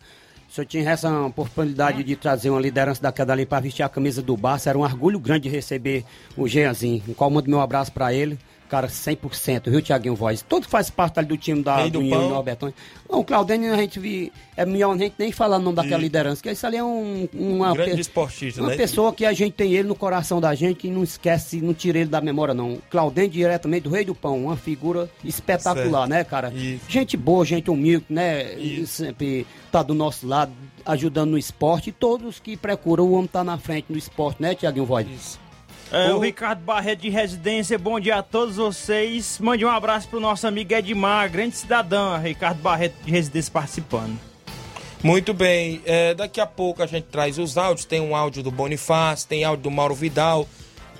[0.49, 4.23] Se eu tinha essa oportunidade de trazer uma liderança daquela ali para vestir a camisa
[4.23, 6.05] do Barça, era um orgulho grande de receber
[6.37, 7.03] o Jeanzinho.
[7.07, 8.39] Em qual mando meu abraço para ele.
[8.69, 10.43] Cara, 100%, viu, Tiaguinho Voz?
[10.43, 12.29] Todo faz parte ali do time da Rei do do União Pão.
[12.31, 12.75] Nova Betânia.
[13.09, 16.01] Não, o Claudênio a gente vi, é melhor a gente nem falar o nome daquela
[16.01, 18.77] E- liderança, porque isso ali é um, uma, Grande pe- esportista, uma né?
[18.77, 21.99] pessoa que a gente tem ele no coração da gente e não esquece, não tira
[21.99, 22.79] ele da memória, não.
[22.91, 26.11] Claudênio diretamente do Rei do Pão, uma figura espetacular, Certo.
[26.11, 26.53] né, cara?
[26.53, 26.85] Isso.
[26.89, 28.57] Gente boa, gente humilde, né?
[28.87, 30.53] Sempre tá do nosso lado,
[30.87, 31.91] ajudando no esporte.
[31.91, 35.39] E todos que procuram, o homem tá na frente no esporte, né, Tiaguinho Voz?
[35.93, 39.39] É, o Ricardo Barreto de Residência, bom dia a todos vocês.
[39.39, 44.19] Mande um abraço pro nosso amigo Edmar, grande cidadão, Ricardo Barreto de Residência participando.
[45.03, 47.85] Muito bem, é, daqui a pouco a gente traz os áudios.
[47.85, 50.49] Tem um áudio do Bonifácio, tem áudio do Mauro Vidal,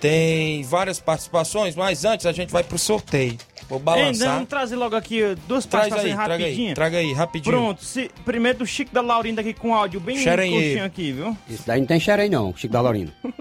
[0.01, 3.37] tem várias participações, mas antes a gente vai pro sorteio.
[3.69, 4.35] Vou balançar.
[4.35, 6.75] vamos trazer logo aqui duas Traz participações aí, traga aí, rapidinho.
[6.75, 7.57] traga aí, rapidinho.
[7.57, 11.37] Pronto, se- primeiro do Chico da Laurinda aqui com áudio bem curtinho aqui, viu?
[11.49, 13.13] Isso daí não tem xerém, não, Chico da Lorina.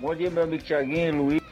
[0.00, 1.42] Bom dia, meu amigo Tiaguinho, Luiz.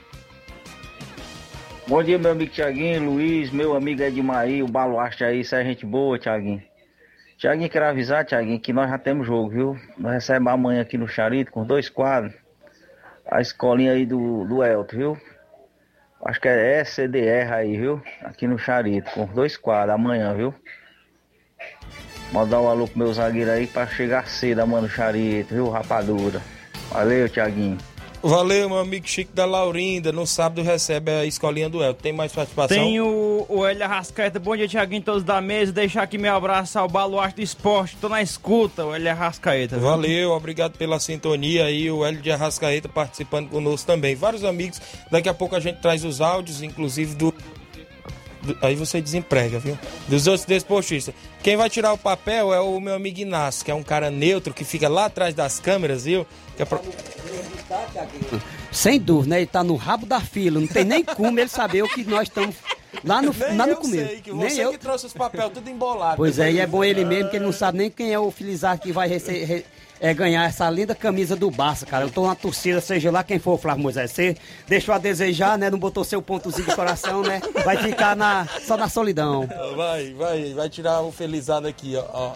[1.89, 5.85] Bom dia, meu amigo Tiaguinho, Luiz, meu amigo Edmaí, o Baluarte aí, isso é gente
[5.85, 6.63] boa, Tiaguinho.
[7.37, 9.77] Tiaguinho, quero avisar, Tiaguinho, que nós já temos jogo, viu?
[9.99, 12.35] Nós recebemos amanhã aqui no Charito com dois quadros.
[13.29, 15.19] A escolinha aí do, do Elton, viu?
[16.25, 18.01] Acho que é SCDR aí, viu?
[18.23, 20.55] Aqui no Charito, com dois quadros amanhã, viu?
[22.33, 26.41] Mandar um alô pro meu zagueiro aí pra chegar cedo, a mano Charito, viu, rapadura?
[26.93, 27.79] Valeu, Tiaguinho.
[28.29, 30.11] Valeu, meu amigo Chico da Laurinda.
[30.13, 31.95] No sábado recebe a escolinha do El.
[31.95, 32.77] Tem mais participação?
[32.77, 34.39] Tem o, o Hélio Arrascaeta.
[34.39, 35.73] Bom dia, Tiaguinho, todos da mesa.
[35.73, 37.97] Deixar aqui meu abraço ao Baluarte do Esporte.
[38.01, 39.77] Tô na escuta, o Hélio Arrascaeta.
[39.79, 39.87] viu?
[39.89, 41.91] Valeu, obrigado pela sintonia aí.
[41.91, 44.15] O Hélio de Arrascaeta participando conosco também.
[44.15, 44.81] Vários amigos.
[45.11, 47.33] Daqui a pouco a gente traz os áudios, inclusive do.
[48.63, 49.77] Aí você desemprega, viu?
[50.07, 51.13] Dos outros desportistas.
[51.43, 54.55] Quem vai tirar o papel é o meu amigo Inácio, que é um cara neutro
[54.55, 56.25] que fica lá atrás das câmeras, viu?
[56.57, 56.81] Que é pra-
[58.73, 59.41] Sem dúvida, né?
[59.41, 60.61] Ele tá no rabo da fila.
[60.61, 62.55] Não tem nem como ele saber o que nós estamos
[63.05, 64.09] lá no, Nem lá no começo.
[64.09, 64.71] sei, que nem você eu.
[64.73, 66.17] que trouxe os papéis tudo embolado.
[66.17, 68.31] Pois é, e é bom ele mesmo, que ele não sabe nem quem é o
[68.31, 69.65] Filizar que vai rece- re-
[69.99, 72.05] é, ganhar essa linda camisa do Barça, cara.
[72.05, 74.11] Eu tô na torcida, seja lá quem for o Flávio Moisés.
[74.11, 74.37] Você
[74.69, 75.71] deixou a desejar, né?
[75.71, 77.41] Não botou seu pontozinho de coração, né?
[77.65, 79.49] Vai ficar na, só na solidão.
[79.75, 82.33] Vai, vai, vai tirar o felizado aqui, ó.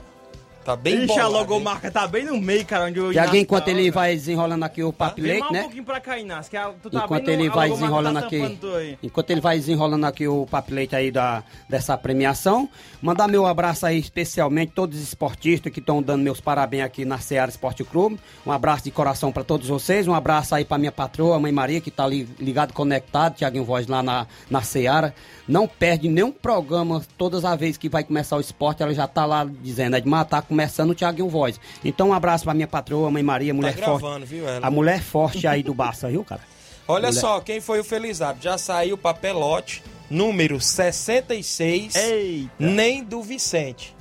[0.64, 1.40] Tá bem Ixi, a embolado, hein?
[1.40, 3.92] logomarca tá bem no meio, cara, onde o E alguém, enquanto tá, ele ó.
[3.94, 5.60] vai desenrolando aqui o leite, mais um né?
[5.62, 7.96] pouquinho pra cá, Inácio, que a, tu tá Enquanto bem no- ele a vai logomarca
[7.96, 12.68] desenrolando tá aqui, enquanto ele vai desenrolando aqui o papelete aí da, dessa premiação,
[13.00, 17.18] mandar meu abraço aí especialmente todos os esportistas que estão dando meus parabéns aqui na
[17.18, 18.20] Seara Esporte Clube.
[18.46, 21.50] Um abraço de coração para todos vocês, um abraço aí para minha patroa, a mãe
[21.52, 25.14] Maria, que tá ali ligado, conectado, Tiaguinho Voz lá na, na Seara.
[25.48, 29.24] Não perde nenhum programa, todas as vezes que vai começar o esporte, ela já tá
[29.24, 31.58] lá dizendo, Edmar, tá começando o Tiaguinho Voz.
[31.84, 34.24] Então um abraço para minha patroa, mãe Maria, mulher Tá gravando, forte.
[34.26, 34.66] viu, ela?
[34.66, 36.42] A mulher forte aí do Barça, viu, cara?
[36.88, 38.38] Olha Mulher- só, quem foi o felizado?
[38.42, 41.94] Já saiu o papelote, número 66.
[41.94, 42.50] Eita.
[42.58, 43.94] Nem do Vicente.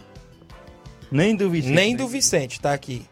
[1.12, 1.74] Nem do Vicente.
[1.74, 3.06] Nem do Vicente, tá aqui.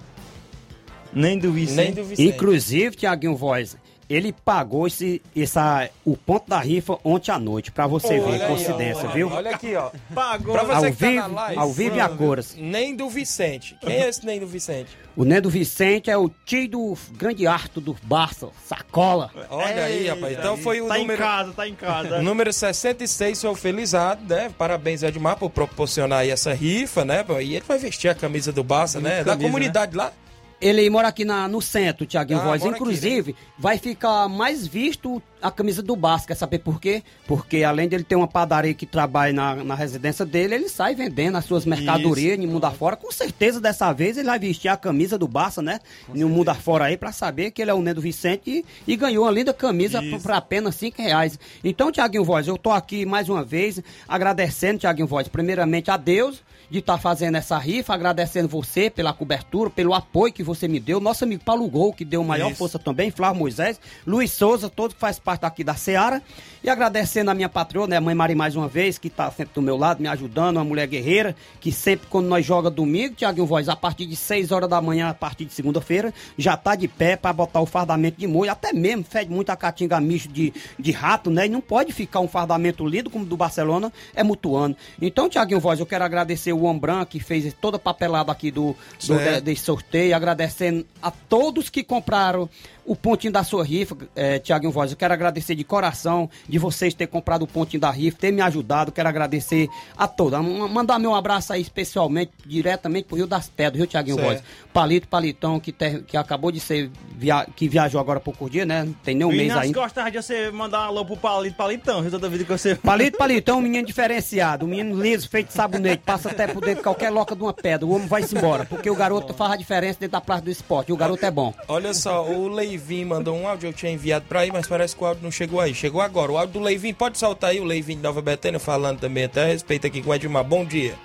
[1.14, 1.76] Nem do Vicente.
[1.78, 2.28] Nem do Vicente.
[2.36, 3.78] Inclusive, Tiaguinho Voz,
[4.10, 8.42] ele pagou esse, essa, o ponto da rifa ontem à noite, pra você Olha ver,
[8.42, 9.30] aí, coincidência, ó, viu?
[9.30, 9.92] Olha aqui, ó.
[10.14, 10.54] Pagou.
[10.54, 12.56] Pra você Ao que tá na vivo- live, ao vivo e a cores.
[12.58, 13.78] Nem do Vicente.
[13.82, 14.98] Quem é esse nem do Vicente?
[15.16, 19.32] O Nendo Vicente é o tio do grande Arto do Barça, Sacola.
[19.50, 20.38] Olha aí, rapaz.
[20.38, 21.22] Então foi o tá número...
[21.22, 22.22] em casa, tá em casa.
[22.22, 24.52] Número 66 foi o Felizado, né?
[24.58, 27.26] Parabéns, Edmar, por proporcionar aí essa rifa, né?
[27.42, 29.24] E ele vai vestir a camisa do Barça, né?
[29.24, 30.12] Da camisa, comunidade lá.
[30.60, 32.62] Ele mora aqui na, no centro, Tiaguinho Ah, Voz.
[32.62, 36.26] mora aqui, Inclusive, vai ficar mais visto a camisa do Barça.
[36.26, 37.04] Quer saber por quê?
[37.28, 41.38] Porque além dele ter uma padaria que trabalha na, na residência dele, ele sai vendendo
[41.38, 42.96] as suas mercadorias no mundo afora.
[42.96, 45.80] Com certeza, dessa vez, ele vai vestir a camisa do Barça, né?
[46.12, 48.50] No mundo afora aí, pra saber que ele é o Nendo Vicente
[48.88, 51.38] e, e ganhou uma linda camisa por, apenas 5 reais.
[51.64, 56.42] Então, Tiaguinho Voz, eu tô aqui mais uma vez agradecendo, Tiaguinho Voz, primeiramente a Deus
[56.70, 61.00] de estar fazendo essa rifa, agradecendo você pela cobertura, pelo apoio que você me deu,
[61.00, 62.58] nosso amigo Paulo Gol, que deu maior Isso.
[62.58, 66.22] força também, Flávio Moisés, Luiz Souza, todos que faz parte aqui da Seara,
[66.64, 69.54] e agradecendo a minha patroa, né, a mãe Mari mais uma vez, que tá sempre
[69.54, 73.46] do meu lado, me ajudando, uma mulher guerreira, que sempre quando nós joga domingo, Tiaguinho
[73.46, 76.88] Voz, a partir de 6 horas da manhã, a partir de segunda-feira, já tá de
[76.88, 80.54] pé para botar o fardamento de molho, até mesmo fede muito a catinga misto de,
[80.78, 84.24] de rato, né, e não pode ficar um fardamento lindo como o do Barcelona, é
[84.24, 84.76] mutuando.
[85.02, 88.76] Então, Tiaguinho Voz, eu quero agradecer o Ombran, que fez toda a papelada aqui do,
[89.08, 92.50] do de- desse sorteio, agradecendo a todos que compraram
[92.88, 94.90] o pontinho da sua rifa, é, Tiaguinho Voz.
[94.92, 98.42] Eu quero agradecer de coração de vocês ter comprado o pontinho da rifa, ter me
[98.42, 98.92] ajudado.
[98.92, 100.40] Quero agradecer a todos.
[100.72, 104.18] Mandar meu abraço aí especialmente, diretamente pro Rio das Pedras, viu, Tiaguinho.
[104.18, 104.42] Voz?
[104.74, 108.66] Palito Palitão, que, ter- que acabou de ser, via- que viajou agora por poucos dias,
[108.68, 108.84] né?
[108.84, 109.80] Não tem nem um O mês ainda.
[109.80, 112.10] gostava de você mandar um alô pro Palito Palitão, viu?
[112.12, 112.76] Toda vida que você...
[112.76, 116.78] Palito, Palitão, um menino diferenciado, um menino liso, feito de sabonete, passa até por dentro
[116.78, 117.86] de qualquer loca de uma pedra.
[117.86, 120.90] O homem vai-se embora, porque o garoto faz a diferença dentro da praça do esporte.
[120.90, 121.54] E o garoto é bom.
[121.68, 122.48] Olha só, o
[122.78, 125.32] Leivin mandou um áudio, eu tinha enviado pra aí, mas parece que o áudio não
[125.32, 125.74] chegou aí.
[125.74, 126.32] Chegou agora.
[126.32, 129.44] O áudio do Leivin, pode soltar aí o Leivin de Nova Betânia falando também até
[129.44, 130.44] a respeito aqui com o Edmar.
[130.44, 130.96] Bom dia.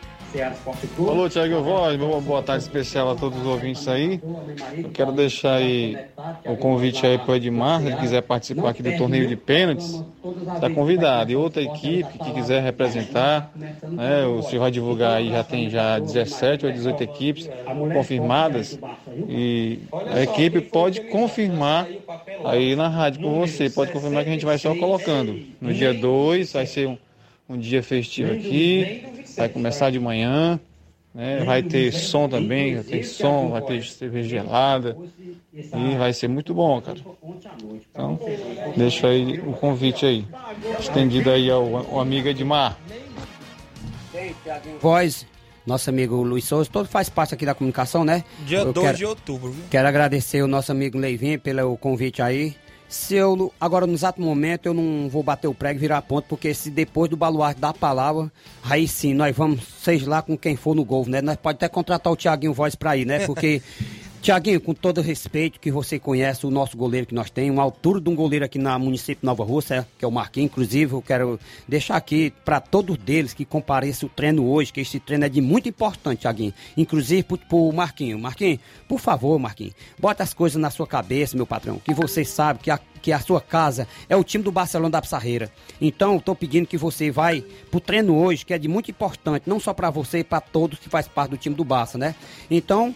[0.98, 4.18] Alô, Tiago Voz, boa, tarde especial a todos os ouvintes aí.
[4.78, 5.98] Eu quero deixar aí
[6.46, 10.02] o convite aí pro Edmar, se ele quiser participar aqui do torneio de pênaltis,
[10.54, 11.30] está convidado.
[11.30, 15.98] E outra equipe que quiser representar, né, o senhor vai divulgar aí, já tem já
[15.98, 17.50] 17 ou 18 equipes
[17.92, 18.78] confirmadas.
[19.28, 19.80] E
[20.14, 21.86] a equipe pode confirmar
[22.46, 25.38] aí na rádio com você, pode confirmar que a gente vai só colocando.
[25.60, 26.96] No dia 2 vai ser um,
[27.50, 29.04] um dia festivo aqui,
[29.36, 30.58] vai começar de manhã,
[31.14, 31.42] né?
[31.44, 34.96] vai ter som também, vai ter som, vai ter cerveja gelada
[35.74, 36.98] e vai ser muito bom, cara.
[37.90, 38.18] Então,
[38.76, 40.24] deixa aí o convite aí,
[40.80, 42.78] estendido aí ao, ao amigo Edmar.
[44.80, 45.26] Voz,
[45.66, 48.24] nosso amigo Luiz Souza, todo faz parte aqui da comunicação, né?
[48.46, 49.64] Dia Eu 2 quero- de outubro, viu?
[49.70, 52.54] Quero agradecer o nosso amigo Leivinho pelo convite aí.
[52.92, 56.26] Se eu, agora no exato momento, eu não vou bater o prego e virar ponto,
[56.28, 58.30] porque se depois do baluarte dar a palavra,
[58.62, 61.22] aí sim, nós vamos, seja lá com quem for no gol, né?
[61.22, 63.26] Nós pode até contratar o Thiaguinho Voz pra ir, né?
[63.26, 63.62] Porque
[64.22, 68.00] Tiaguinho, com todo respeito que você conhece o nosso goleiro que nós temos, uma altura
[68.00, 71.40] de um goleiro aqui na município Nova Rússia, que é o Marquinhos, inclusive eu quero
[71.66, 75.40] deixar aqui para todos deles que compareçam o treino hoje, que esse treino é de
[75.40, 78.20] muito importante, Tiaguinho, inclusive pro, pro Marquinhos.
[78.20, 82.60] Marquinhos, por favor, Marquinhos, bota as coisas na sua cabeça, meu patrão, que você sabe
[82.60, 85.50] que a que a sua casa é o time do Barcelona da Pissarreira.
[85.80, 89.58] Então, estou pedindo que você vai pro treino hoje, que é de muito importante, não
[89.58, 92.14] só para você, para todos que faz parte do time do Barça, né?
[92.48, 92.94] Então,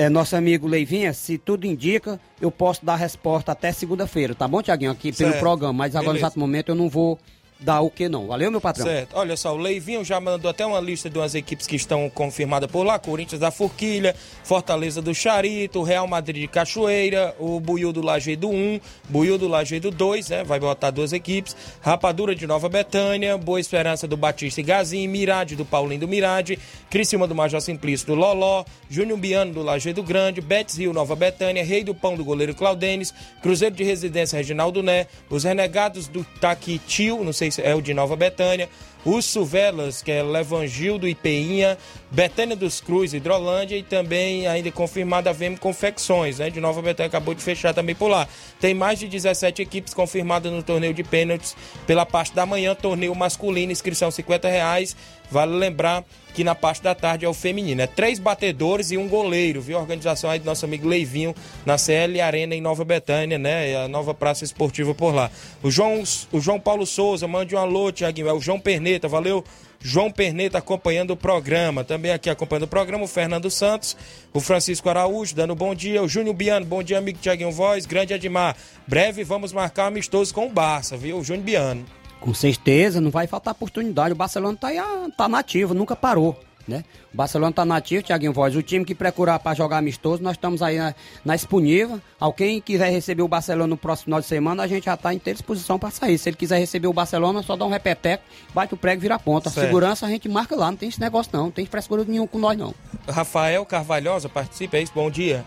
[0.00, 4.62] é, nosso amigo Leivinha, se tudo indica, eu posso dar resposta até segunda-feira, tá bom,
[4.62, 4.90] Tiaguinho?
[4.90, 5.32] Aqui certo.
[5.32, 6.22] pelo programa, mas agora Beleza.
[6.22, 7.18] no exato momento eu não vou
[7.60, 8.26] dá o que não.
[8.26, 8.86] Valeu, meu patrão?
[8.86, 9.14] Certo.
[9.14, 12.70] Olha só, o Leivinho já mandou até uma lista de umas equipes que estão confirmadas
[12.70, 18.00] por lá: Corinthians da Forquilha, Fortaleza do Charito, Real Madrid de Cachoeira, o Buiu do
[18.00, 20.44] Lajeado 1, Buiu do Lajeado 2, né?
[20.44, 25.54] Vai botar duas equipes, Rapadura de Nova Betânia, Boa Esperança do Batista e Gazim, Mirade
[25.54, 26.58] do Paulinho do Mirade,
[26.88, 31.64] Criciúma do Major Simplício do Loló, Júnior Biano do Lajeado Grande, Betis Rio Nova Betânia,
[31.64, 37.22] Rei do Pão do goleiro Claudenes, Cruzeiro de Residência Reginaldo Né, os Renegados do Taquitil,
[37.22, 38.68] não sei é o de Nova Betânia.
[39.04, 41.78] Os Suvelas, que é Levangildo e Peinha,
[42.10, 46.50] Betânia dos Cruz, Hidrolândia e também ainda confirmada a VM Confecções, né?
[46.50, 48.28] De Nova Betânia acabou de fechar também por lá.
[48.60, 53.14] Tem mais de 17 equipes confirmadas no torneio de pênaltis pela parte da manhã, torneio
[53.14, 54.96] masculino, inscrição 50 reais.
[55.30, 57.80] Vale lembrar que na parte da tarde é o feminino.
[57.80, 59.78] É três batedores e um goleiro, viu?
[59.78, 61.34] A organização aí do nosso amigo Leivinho
[61.64, 63.76] na CL Arena em Nova Betânia, né?
[63.76, 65.30] A nova praça esportiva por lá.
[65.62, 68.28] O João, o João Paulo Souza, mande um alô, Tiaguinho.
[68.28, 68.58] É o João
[68.90, 69.44] Perneta, valeu.
[69.78, 71.84] João Perneta acompanhando o programa.
[71.84, 73.96] Também aqui acompanhando o programa, o Fernando Santos,
[74.32, 76.02] o Francisco Araújo, dando bom dia.
[76.02, 77.86] O Júnior Biano, bom dia, amigo Tiaguinho Voz.
[77.86, 78.56] Grande Edmar.
[78.86, 81.18] Breve vamos marcar amistoso com o Barça, viu?
[81.18, 81.84] O Júnior Biano.
[82.20, 84.12] Com certeza, não vai faltar oportunidade.
[84.12, 84.78] O Barcelona tá, aí,
[85.16, 86.38] tá nativo, nunca parou.
[86.68, 86.84] Né?
[87.12, 88.54] O Barcelona tá nativo, Thiaguinho Voz.
[88.54, 90.94] O time que procurar para jogar amistoso, nós estamos aí na,
[91.24, 92.00] na disponível.
[92.18, 95.18] Alguém quiser receber o Barcelona no próximo final de semana, a gente já está em
[95.18, 96.18] ter disposição para sair.
[96.18, 98.22] Se ele quiser receber o Barcelona, só dá um repeteco,
[98.54, 99.50] bate o prego e vira a ponta.
[99.50, 99.66] Certo.
[99.66, 102.38] Segurança a gente marca lá, não tem esse negócio não, não tem frescura nenhum com
[102.38, 102.74] nós não.
[103.08, 104.92] Rafael Carvalhosa participa, é isso?
[104.94, 105.44] Bom dia.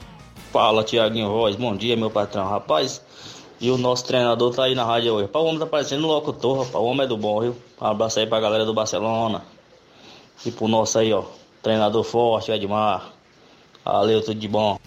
[0.52, 1.56] Fala, Tiaguinho Voz.
[1.56, 2.48] Bom dia, meu patrão.
[2.48, 3.02] Rapaz,
[3.60, 5.28] e o nosso treinador tá aí na rádio hoje.
[5.28, 6.76] Pá, o homem tá parecendo um locutor, rapaz.
[6.76, 7.56] O homem é do bom, viu?
[7.80, 9.42] Um abraço aí pra galera do Barcelona.
[10.46, 11.24] E pro nosso aí, ó.
[11.62, 13.14] Treinador forte, Edmar.
[13.84, 14.78] Valeu, tudo de bom.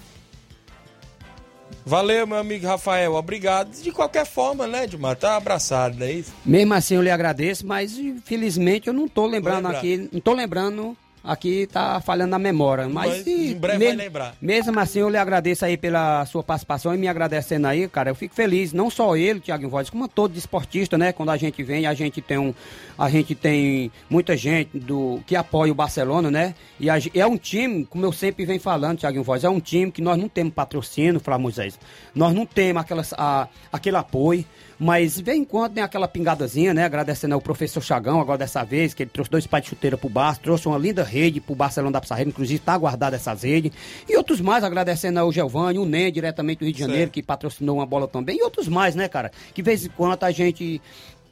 [1.85, 3.15] Valeu, meu amigo Rafael.
[3.15, 3.71] Obrigado.
[3.71, 5.17] De qualquer forma, né, Edmar?
[5.17, 6.33] Tá abraçado, não é isso?
[6.45, 10.09] Mesmo assim, eu lhe agradeço, mas infelizmente eu não tô lembrando aqui.
[10.13, 10.97] Não tô lembrando
[11.27, 12.89] aqui tá falhando na memória.
[12.89, 14.35] Mas, mas em breve mesmo, vai lembrar.
[14.41, 18.11] Mesmo assim, eu lhe agradeço aí pela sua participação e me agradecendo aí, cara.
[18.11, 21.13] Eu fico feliz, não só ele, Thiago Voz, como todo esportista, né?
[21.13, 22.55] Quando a gente vem, a gente tem um.
[22.97, 26.55] A gente tem muita gente do que apoia o Barcelona, né?
[26.79, 29.91] E a, é um time, como eu sempre venho falando, Thiago Voz, é um time
[29.91, 31.79] que nós não temos patrocínio, Flávio Moisés.
[32.15, 34.45] Nós não temos aquelas, a, aquele apoio.
[34.79, 36.85] Mas, de vez em quando, tem aquela pingadazinha, né?
[36.85, 40.09] Agradecendo ao professor Chagão, agora dessa vez, que ele trouxe dois pais de chuteira pro
[40.09, 43.73] Barça, trouxe uma linda rede pro Barcelona da Pissarreira, inclusive tá guardada essas redes.
[44.09, 47.13] E outros mais, agradecendo ao Giovanni, o Nen, diretamente do Rio de Janeiro, certo.
[47.15, 48.39] que patrocinou uma bola também.
[48.39, 49.33] E outros mais, né, cara?
[49.55, 50.81] Que, de vez em quando, a gente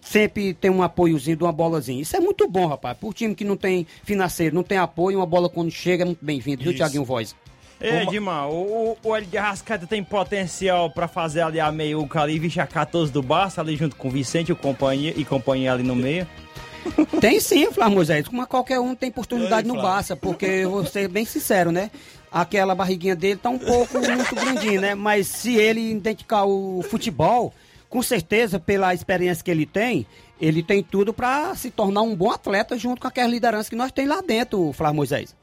[0.00, 2.00] sempre tem um apoiozinho de uma bolazinha.
[2.00, 2.96] Isso é muito bom, rapaz.
[2.96, 6.24] Por time que não tem financeiro, não tem apoio, uma bola quando chega é muito
[6.24, 7.34] bem-vindo, viu, Tiaguinho Voz?
[7.80, 8.02] É, Uma...
[8.02, 12.60] Edmar, o, o Hélio de Arrascaeta tem potencial para fazer ali a meiuca ali, vixe,
[12.60, 15.94] a 14 do Barça, ali junto com o Vicente o companhia, e companhia ali no
[15.94, 16.26] meio.
[17.20, 21.24] Tem sim, Flávio Moisés, como qualquer um tem oportunidade no Barça, porque vou ser bem
[21.24, 21.90] sincero, né?
[22.30, 24.94] Aquela barriguinha dele tá um pouco muito grandinha, né?
[24.94, 27.54] Mas se ele identificar o futebol,
[27.88, 30.06] com certeza, pela experiência que ele tem,
[30.40, 33.92] ele tem tudo para se tornar um bom atleta junto com aquela liderança que nós
[33.92, 35.34] tem lá dentro, Flávio Moisés.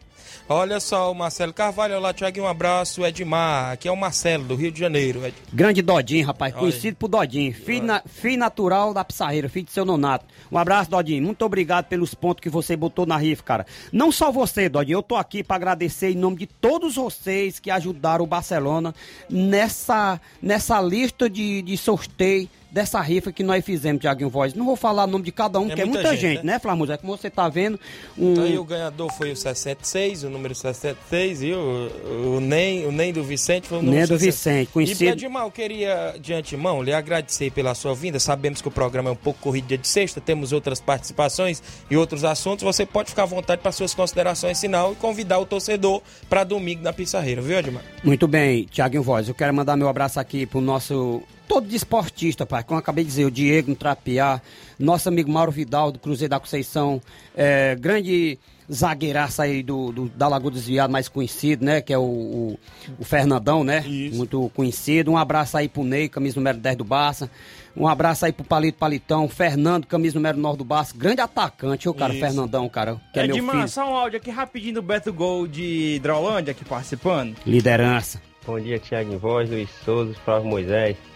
[0.54, 4.54] Olha só, o Marcelo Carvalho, olá, Tiago, um abraço, Edmar, aqui é o Marcelo, do
[4.54, 5.26] Rio de Janeiro.
[5.26, 5.34] Ed...
[5.54, 6.60] Grande Dodinho, rapaz, Olha.
[6.60, 10.26] conhecido por Dodinho, filho, na, filho natural da Pissarreira, filho de seu nonato.
[10.52, 13.66] Um abraço, Dodinho, muito obrigado pelos pontos que você botou na rifa, cara.
[13.94, 17.72] Não só você, Dodinho, eu tô aqui para agradecer em nome de todos vocês que
[17.72, 18.94] ajudaram o Barcelona
[19.30, 24.54] nessa, nessa lista de, de sorteio dessa rifa que nós fizemos, Tiaguinho Voz.
[24.54, 26.36] Não vou falar o nome de cada um, é porque é muita é muita gente,
[26.36, 26.92] gente né, né Flamengo?
[26.92, 27.80] É como você tá vendo.
[28.18, 28.32] Um...
[28.32, 32.92] Então, aí o ganhador foi o 66, o número 66, e o, o, NEM, o
[32.92, 35.04] NEM do Vicente foi o número NEM do Vicente, conhecido.
[35.04, 38.20] E, Edmar, eu queria, de antemão, lhe agradecer pela sua vinda.
[38.20, 41.98] Sabemos que o programa é um pouco corrido dia de sexta, temos outras participações e
[41.98, 42.64] outros assuntos.
[42.64, 46.82] Você pode ficar à vontade para suas considerações final e convidar o torcedor para domingo
[46.84, 47.84] na Pissarreira, viu, Edmar?
[48.04, 49.28] Muito bem, Tiaguinho Voz.
[49.28, 51.22] Eu quero mandar meu abraço aqui pro nosso
[51.52, 54.42] todo desportista, pai, como eu acabei de dizer, o Diego no Trapiá,
[54.80, 57.02] nosso amigo Mauro Vidal do Cruzeiro da Conceição,
[57.36, 58.40] é, grande
[58.72, 61.82] zagueiraço aí do, do, da Lagoa Desviado, mais conhecido, né?
[61.82, 62.60] Que é o, o,
[62.98, 63.84] o Fernandão, né?
[63.86, 64.16] Isso.
[64.16, 65.12] Muito conhecido.
[65.12, 67.30] Um abraço aí pro Ney, camisa número 10 do Barça.
[67.76, 70.96] Um abraço aí pro Palito Palitão, Fernando, camisa número 9 do Barça.
[70.96, 72.22] Grande atacante, o cara, Isso.
[72.22, 72.96] Fernandão, cara.
[73.12, 73.68] Que é, é meu filho.
[73.68, 77.36] só um áudio aqui rapidinho do Beto Gol de Hidrolândia aqui participando.
[77.46, 78.22] Liderança.
[78.48, 81.11] Bom dia, Thiago em Voz, Luiz Souza, Flávio Moisés.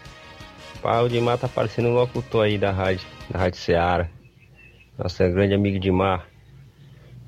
[0.86, 4.08] Paulo de Mar tá parecendo um locutor aí da rádio, da Rádio Ceará.
[4.96, 6.28] Nosso grande amigo de Mar.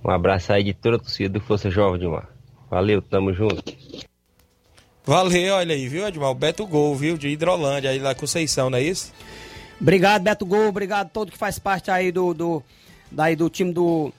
[0.05, 2.29] Um abraço aí de toda a torcida do Força Jovem de Mar.
[2.69, 3.63] Valeu, tamo junto.
[5.03, 6.29] Valeu, olha aí, viu, Edmar?
[6.29, 7.17] O Beto Gol, viu?
[7.17, 9.11] De Hidrolândia, aí lá Conceição, não é isso?
[9.81, 10.67] Obrigado, Beto Gol.
[10.67, 12.63] Obrigado a todo que faz parte aí do, do,
[13.11, 14.13] daí do time do,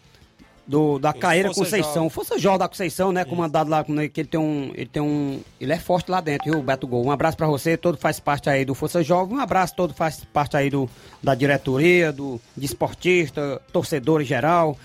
[0.69, 2.11] do da Caeira Conceição.
[2.11, 3.23] Força Jovem da Conceição, né?
[3.23, 3.31] Isso.
[3.31, 4.71] Comandado lá, que ele tem um.
[4.75, 5.41] Ele tem um.
[5.59, 7.07] Ele é forte lá dentro, viu, Beto Gol?
[7.07, 9.39] Um abraço para você, todo faz parte aí do Força Jovem.
[9.39, 10.89] Um abraço todo faz parte aí do,
[11.23, 14.77] da diretoria, do de esportista, torcedor em geral.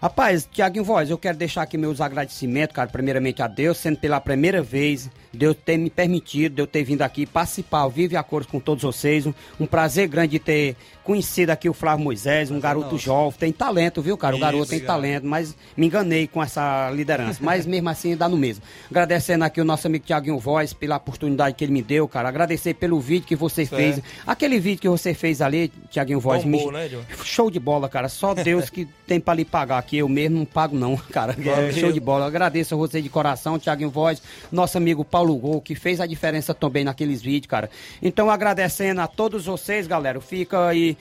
[0.00, 4.20] Rapaz, Tiaguinho Voz, eu quero deixar aqui meus agradecimentos, cara, primeiramente a Deus, sendo pela
[4.20, 8.16] primeira vez Deus ter me permitido, de eu ter vindo aqui participar ao vivo e
[8.16, 9.26] acordo com todos vocês.
[9.26, 13.04] Um, um, prazer grande de ter conhecido aqui o Flávio Moisés, um garoto Nossa.
[13.04, 14.34] jovem, tem talento, viu, cara?
[14.34, 17.38] O Isso, garoto tem talento, mas me enganei com essa liderança.
[17.42, 18.62] mas mesmo assim dá no mesmo.
[18.90, 22.28] Agradecendo aqui o nosso amigo Tiaguinho Voz pela oportunidade que ele me deu, cara.
[22.28, 24.00] Agradecer pelo vídeo que você fez.
[24.26, 26.78] Aquele vídeo que você fez ali, Tiaguinho Voz, Bombou, me...
[26.78, 26.90] né,
[27.22, 28.08] show de bola, cara.
[28.08, 29.98] Só Deus que tem para lhe pagar aqui.
[29.98, 31.36] Eu mesmo não pago, não, cara.
[31.44, 32.26] É, show de bola.
[32.26, 36.52] agradeço a você de coração, Tiaguinho Voz, nosso amigo Paulo Gol, que fez a diferença
[36.52, 37.70] também naqueles vídeos, cara.
[38.02, 40.20] Então, agradecendo a todos vocês, galera.
[40.20, 40.96] Fica aí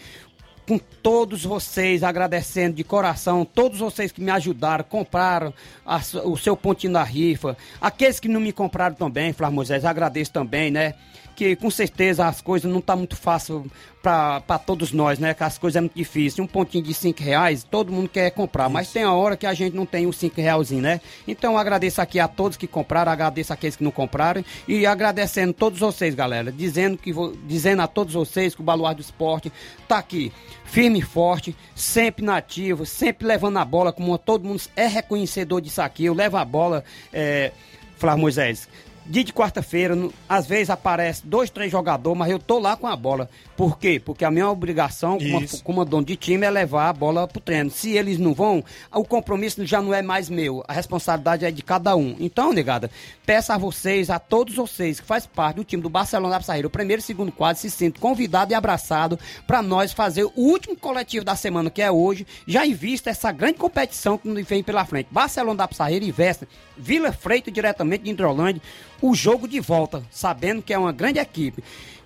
[0.67, 5.53] com todos vocês, agradecendo de coração, todos vocês que me ajudaram, compraram
[5.85, 10.31] a, o seu pontinho da rifa, aqueles que não me compraram também, Flávio Moisés, agradeço
[10.31, 10.93] também, né?
[11.35, 13.65] Que com certeza as coisas não tá muito fácil
[14.01, 15.33] para todos nós, né?
[15.33, 16.43] Que as coisas é muito difícil.
[16.43, 19.53] Um pontinho de cinco reais, todo mundo quer comprar, mas tem a hora que a
[19.53, 20.99] gente não tem os cinco realzinho, né?
[21.27, 25.79] Então agradeço aqui a todos que compraram, agradeço aqueles que não compraram e agradecendo todos
[25.79, 27.13] vocês, galera, dizendo que
[27.45, 29.51] dizendo a todos vocês que o Baluar do Esporte
[29.87, 30.33] tá aqui
[30.65, 35.81] firme e forte, sempre nativo, sempre levando a bola, como todo mundo é reconhecedor disso
[35.81, 36.05] aqui.
[36.05, 37.51] Eu levo a bola, é,
[37.95, 38.67] Flávio Moisés,
[39.05, 39.95] dia de quarta-feira,
[40.27, 43.29] às vezes aparece dois, três jogadores, mas eu tô lá com a bola.
[43.55, 44.01] Por quê?
[44.03, 47.69] Porque a minha obrigação como, como dono de time é levar a bola pro treino.
[47.69, 50.63] Se eles não vão, o compromisso já não é mais meu.
[50.67, 52.15] A responsabilidade é de cada um.
[52.19, 52.89] Então, negada,
[53.25, 56.67] peço a vocês, a todos vocês que faz parte do time do Barcelona da Pissarreira,
[56.67, 60.75] o primeiro e segundo quadro, se sintam convidado e abraçado para nós fazer o último
[60.75, 64.63] coletivo da semana, que é hoje, já em vista essa grande competição que nos vem
[64.63, 65.09] pela frente.
[65.11, 68.61] Barcelona da Pissarreira e Vesta, Vila Freito diretamente de Hidrolândia,
[69.01, 71.63] o jogo de volta, sabendo que é uma grande equipe.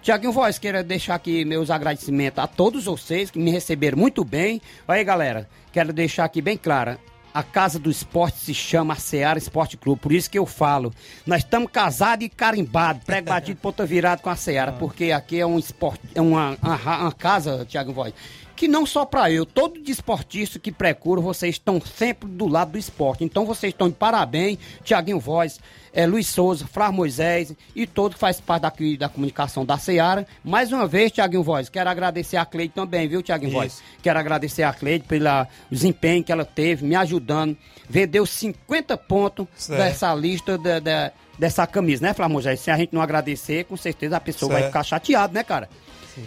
[0.07, 4.61] Tiaguinho Voz, quero deixar aqui meus agradecimentos a todos vocês que me receberam muito bem.
[4.87, 6.97] Aí, galera, quero deixar aqui bem clara.
[7.33, 10.93] A Casa do Esporte se chama Seara Esporte Clube, por isso que eu falo.
[11.25, 15.45] Nós estamos casados e carimbados, prego batido, ponta virado com a Seara, porque aqui é
[15.45, 18.13] um esporte, é uma, uma, uma casa, Tiago Voz,
[18.57, 22.77] que não só para eu, todo desportista que procura, vocês estão sempre do lado do
[22.77, 23.23] esporte.
[23.23, 25.59] Então vocês estão de parabéns, Tiaguinho Voz,
[25.93, 30.25] é, Luiz Souza, Flávio Moisés e todo que faz parte daqui da comunicação da Seara.
[30.43, 33.83] Mais uma vez, Tiaguinho Voz, quero agradecer a Cleide também, viu, Tiaguinho Voz?
[34.01, 37.55] Quero agradecer a Cleide pelo desempenho que ela teve, me ajudando.
[37.87, 39.79] Vendeu 50 pontos certo.
[39.79, 40.81] dessa lista de,
[41.37, 42.59] dessa camisa, né, Flávio Moisés?
[42.59, 44.61] Se a gente não agradecer, com certeza a pessoa certo.
[44.61, 45.69] vai ficar chateada, né, cara?
[46.15, 46.25] Sim.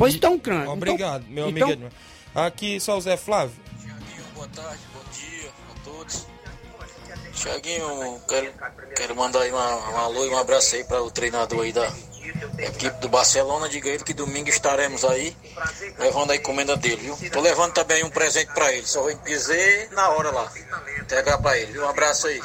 [0.00, 0.66] Pois então, Cran.
[0.70, 1.72] Obrigado, então, meu amigo.
[1.72, 1.90] Então...
[2.34, 3.54] Aqui só o Zé Flávio.
[3.78, 6.26] Tiaguinho, boa tarde, bom dia a todos.
[7.34, 8.50] Tiaguinho, quero,
[8.96, 11.92] quero mandar aí uma, um alô e um abraço aí para o treinador aí da
[12.58, 13.68] equipe do Barcelona.
[13.68, 15.36] Diga ele que domingo estaremos aí
[15.98, 17.30] levando a encomenda dele, viu?
[17.30, 20.50] Tô levando também um presente para ele, só vou dizer na hora lá.
[21.00, 21.84] Entregar para ele, viu?
[21.84, 22.40] Um abraço aí.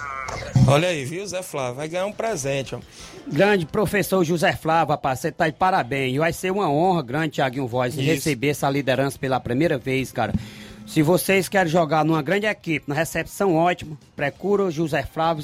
[0.68, 1.76] Olha aí, viu, Zé Flávio?
[1.76, 2.80] Vai ganhar um presente, ó.
[3.28, 6.18] Grande professor José Flávio, rapaz, você tá de parabéns.
[6.18, 10.34] Vai ser uma honra grande, Tiaguinho Voz, receber essa liderança pela primeira vez, cara.
[10.86, 15.44] Se vocês querem jogar numa grande equipe, na recepção ótima, procura o José Flávio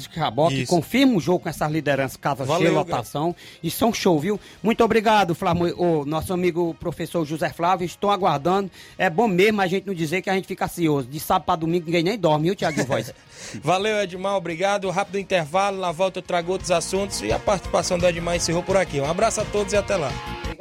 [0.52, 3.34] e confirma o jogo com essas lideranças, casa Valeu, cheia, lotação.
[3.62, 4.40] E são show, viu?
[4.62, 7.84] Muito obrigado, Flávio, o nosso amigo professor José Flávio.
[7.84, 8.70] Estou aguardando.
[8.96, 11.08] É bom mesmo a gente não dizer que a gente fica ansioso.
[11.08, 13.12] De sábado para domingo ninguém nem dorme, viu, Tiago Voz?
[13.62, 14.88] Valeu, Edmar, obrigado.
[14.90, 18.76] Rápido intervalo, na volta eu trago outros assuntos e a participação do Edmar encerrou por
[18.76, 19.00] aqui.
[19.00, 20.10] Um abraço a todos e até lá.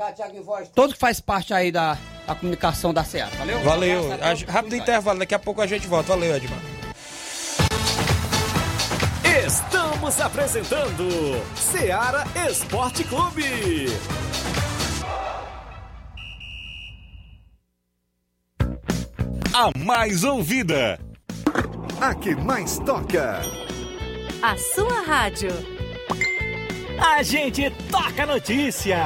[0.02, 0.70] Obrigado, Voz.
[0.70, 3.36] Todo que faz parte aí da, da comunicação da SEAT.
[3.38, 3.60] Valeu?
[3.62, 4.12] Valeu.
[4.14, 6.10] A, rápido intervalo, daqui a pouco a gente volta.
[6.10, 6.60] Valeu, Edmar.
[9.45, 11.08] Estamos apresentando
[11.56, 13.86] Seara Esporte Clube.
[19.54, 20.99] A mais ouvida.
[21.99, 23.41] A que mais toca.
[24.41, 25.52] A sua rádio.
[26.97, 29.06] A gente toca notícia.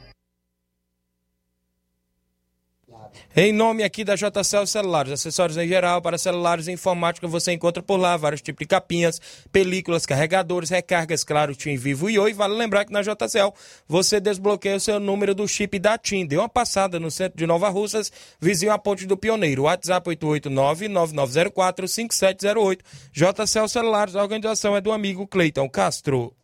[3.33, 7.81] Em nome aqui da JCL Celulares, acessórios em geral para celulares e informática, você encontra
[7.81, 9.21] por lá vários tipos de capinhas,
[9.53, 12.33] películas, carregadores, recargas, claro, Tim Vivo e Oi.
[12.33, 13.53] Vale lembrar que na JCL
[13.87, 16.25] você desbloqueia o seu número do chip da TIM.
[16.25, 19.63] Dê uma passada no centro de Nova Russas, vizinho à Ponte do Pioneiro.
[19.63, 22.79] WhatsApp 889-9904-5708.
[23.13, 26.35] JCL Celulares, a organização é do amigo Cleiton Castro.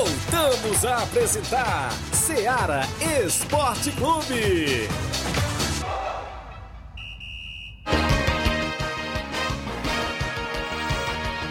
[0.00, 2.88] Voltamos a apresentar Seara
[3.22, 4.88] Esporte Clube.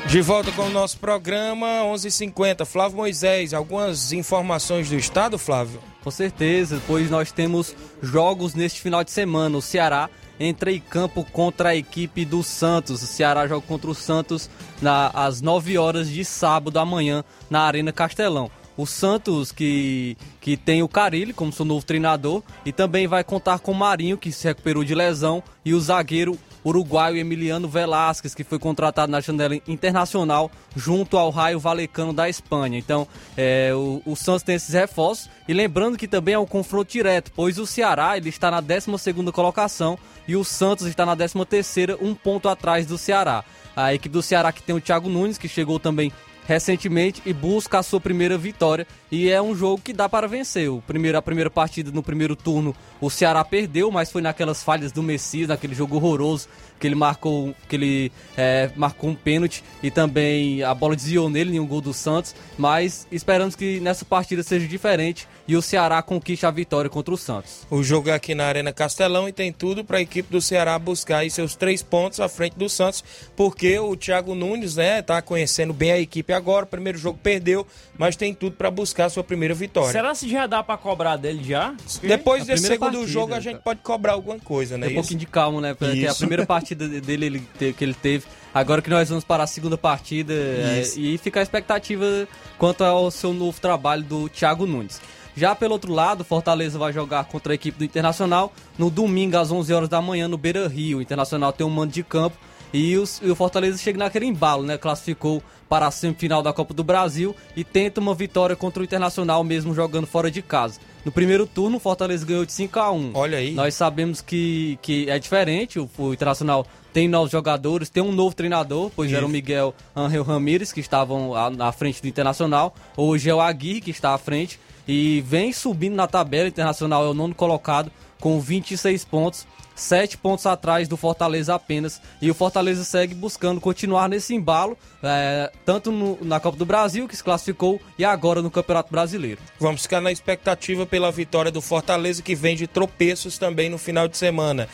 [0.07, 2.65] De volta com o nosso programa 11:50.
[2.65, 5.79] Flávio Moisés, algumas informações do estado, Flávio?
[6.03, 9.55] Com certeza, pois nós temos jogos neste final de semana.
[9.59, 10.09] O Ceará
[10.39, 13.03] entra em campo contra a equipe do Santos.
[13.03, 14.49] O Ceará joga contra o Santos
[14.81, 18.49] na, às 9 horas de sábado amanhã na Arena Castelão.
[18.77, 23.59] O Santos, que, que tem o Carilli como seu novo treinador, e também vai contar
[23.59, 28.43] com o Marinho, que se recuperou de lesão, e o zagueiro uruguaio Emiliano Velasquez, que
[28.43, 32.77] foi contratado na janela internacional junto ao Raio Valecano da Espanha.
[32.77, 33.07] Então,
[33.37, 35.29] é, o, o, Santos tem esses reforços.
[35.47, 38.91] E lembrando que também é um confronto direto, pois o Ceará ele está na 12
[39.33, 39.97] colocação
[40.27, 43.43] e o Santos está na 13ª, um ponto atrás do Ceará.
[43.75, 46.11] A equipe do Ceará que tem o Thiago Nunes, que chegou também
[46.49, 48.87] recentemente e busca a sua primeira vitória.
[49.11, 50.67] E é um jogo que dá para vencer.
[50.67, 54.91] O primeiro, a primeira partida no primeiro turno, o Ceará perdeu, mas foi naquelas falhas
[54.91, 56.47] do Messias, naquele jogo horroroso
[56.79, 61.55] que ele marcou, que ele é, marcou um pênalti e também a bola desviou nele
[61.55, 62.33] em um gol do Santos.
[62.57, 67.17] Mas esperamos que nessa partida seja diferente e o Ceará conquiste a vitória contra o
[67.17, 67.67] Santos.
[67.69, 70.77] O jogo é aqui na Arena Castelão e tem tudo para a equipe do Ceará
[70.77, 73.03] buscar aí seus três pontos à frente do Santos,
[73.35, 76.65] porque o Thiago Nunes, né, tá conhecendo bem a equipe agora.
[76.65, 77.65] O primeiro jogo perdeu,
[77.97, 79.91] mas tem tudo para buscar a sua primeira vitória.
[79.91, 81.73] Será que já dá para cobrar dele já?
[82.01, 84.87] Depois desse segundo partida, jogo a gente pode cobrar alguma coisa, né?
[84.87, 85.73] Tem um pouquinho de calma, né?
[85.73, 86.11] Porque Isso.
[86.11, 88.25] a primeira partida dele ele, que ele teve.
[88.53, 93.11] Agora que nós vamos para a segunda partida é, e fica a expectativa quanto ao
[93.11, 94.99] seu novo trabalho do Thiago Nunes.
[95.35, 99.51] Já pelo outro lado, Fortaleza vai jogar contra a equipe do Internacional no domingo às
[99.51, 100.97] 11 horas da manhã no Beira Rio.
[100.97, 102.35] O Internacional tem um mando de campo
[102.73, 104.77] e, os, e o Fortaleza chega naquele embalo, né?
[104.77, 109.43] Classificou para a semifinal da Copa do Brasil e tenta uma vitória contra o Internacional
[109.43, 110.79] mesmo jogando fora de casa.
[111.05, 113.53] No primeiro turno, o Fortaleza ganhou de 5 a 1 Olha aí.
[113.53, 118.35] Nós sabemos que, que é diferente, o, o Internacional tem novos jogadores, tem um novo
[118.35, 119.17] treinador, pois Isso.
[119.17, 122.73] era o Miguel Angel Ramírez, que estavam à frente do Internacional.
[122.97, 126.47] Hoje é o Aguirre, que está à frente e vem subindo na tabela.
[126.47, 129.47] Internacional é o nono colocado com 26 pontos,
[129.79, 132.01] 7 pontos atrás do Fortaleza apenas.
[132.21, 137.07] E o Fortaleza segue buscando continuar nesse embalo, é, tanto no, na Copa do Brasil,
[137.07, 139.39] que se classificou, e agora no Campeonato Brasileiro.
[139.59, 144.07] Vamos ficar na expectativa pela vitória do Fortaleza, que vem de tropeços também no final
[144.07, 144.67] de semana.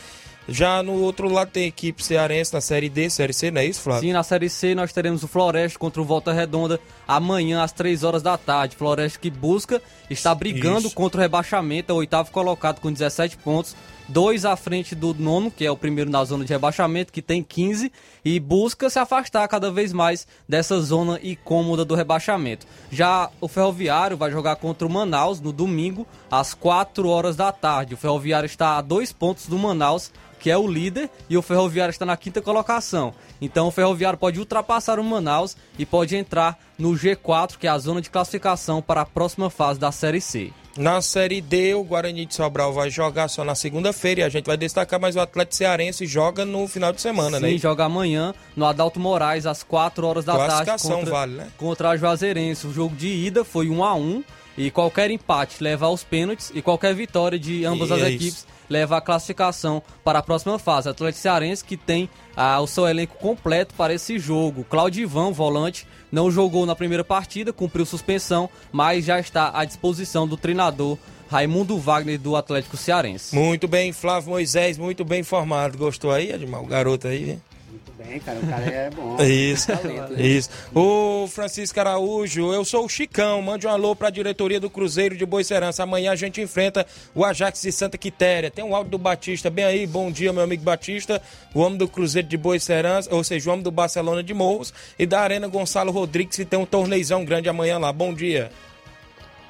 [0.48, 3.80] Já no outro lado tem equipe cearense na Série D, Série C, não é isso,
[3.80, 4.02] Flávio?
[4.02, 8.04] Sim, na Série C nós teremos o Floresta contra o Volta Redonda amanhã às 3
[8.04, 8.76] horas da tarde.
[8.76, 10.94] Floresta que busca, está brigando isso.
[10.94, 13.74] contra o rebaixamento, é o oitavo colocado com 17 pontos.
[14.08, 17.42] Dois à frente do nono, que é o primeiro na zona de rebaixamento, que tem
[17.42, 17.90] 15,
[18.24, 22.66] e busca se afastar cada vez mais dessa zona incômoda do rebaixamento.
[22.90, 27.94] Já o Ferroviário vai jogar contra o Manaus no domingo, às 4 horas da tarde.
[27.94, 31.90] O Ferroviário está a dois pontos do Manaus, que é o líder, e o Ferroviário
[31.90, 33.12] está na quinta colocação.
[33.40, 37.78] Então o Ferroviário pode ultrapassar o Manaus e pode entrar no G4, que é a
[37.78, 40.52] zona de classificação para a próxima fase da Série C.
[40.76, 44.44] Na Série D, o Guarani de Sobral vai jogar só na segunda-feira e a gente
[44.44, 47.50] vai destacar, mas o Atlético Cearense joga no final de semana, Sim, né?
[47.50, 50.82] Sim, joga amanhã no Adalto Moraes, às 4 horas da tarde.
[50.82, 51.48] Contra, vale, né?
[51.56, 52.66] Contra a Juazeirense.
[52.66, 54.24] O jogo de ida foi 1 a 1
[54.56, 59.00] e qualquer empate leva aos pênaltis e qualquer vitória de ambas as equipes leva a
[59.00, 60.88] classificação para a próxima fase.
[60.88, 64.64] Atlético Cearense que tem ah, o seu elenco completo para esse jogo.
[64.64, 70.26] Claudio Ivan, volante, não jogou na primeira partida, cumpriu suspensão, mas já está à disposição
[70.26, 70.98] do treinador
[71.28, 73.34] Raimundo Wagner do Atlético Cearense.
[73.34, 75.76] Muito bem, Flávio Moisés, muito bem informado.
[75.76, 76.62] Gostou aí, Edmar?
[76.62, 77.38] O garoto aí,
[77.70, 78.38] Muito bem, cara.
[78.38, 79.16] O cara é bom.
[79.22, 80.26] Isso, Talento, né?
[80.26, 80.50] isso.
[80.74, 83.42] O Francisco Araújo, eu sou o Chicão.
[83.42, 85.82] Mande um alô para a diretoria do Cruzeiro de Boicerança.
[85.82, 88.50] Amanhã a gente enfrenta o Ajax de Santa Quitéria.
[88.50, 89.86] Tem um áudio do Batista bem aí.
[89.86, 91.20] Bom dia, meu amigo Batista.
[91.54, 95.04] O homem do Cruzeiro de Boicerança, ou seja, o homem do Barcelona de Morros e
[95.06, 97.92] da Arena Gonçalo Rodrigues, que tem um torneizão grande amanhã lá.
[97.92, 98.50] Bom dia.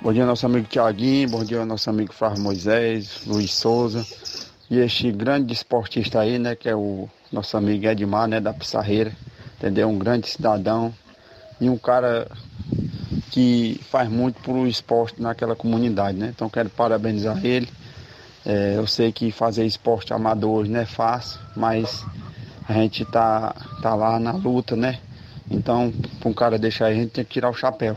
[0.00, 1.28] Bom dia, nosso amigo Tiaguinho.
[1.28, 4.06] Bom dia, nosso amigo Flávio Moisés, Luiz Souza.
[4.70, 9.12] E este grande esportista aí, né, que é o nosso amigo Edmar, né, da Pissarreira.
[9.58, 9.88] Entendeu?
[9.88, 10.92] Um grande cidadão
[11.60, 12.28] e um cara
[13.30, 16.32] que faz muito pro esporte naquela comunidade, né?
[16.34, 17.68] Então quero parabenizar ele.
[18.44, 22.04] É, eu sei que fazer esporte amador não é fácil, mas
[22.68, 24.98] a gente tá, tá lá na luta, né?
[25.50, 27.96] Então, para um cara deixar aí, a gente tem que tirar o chapéu.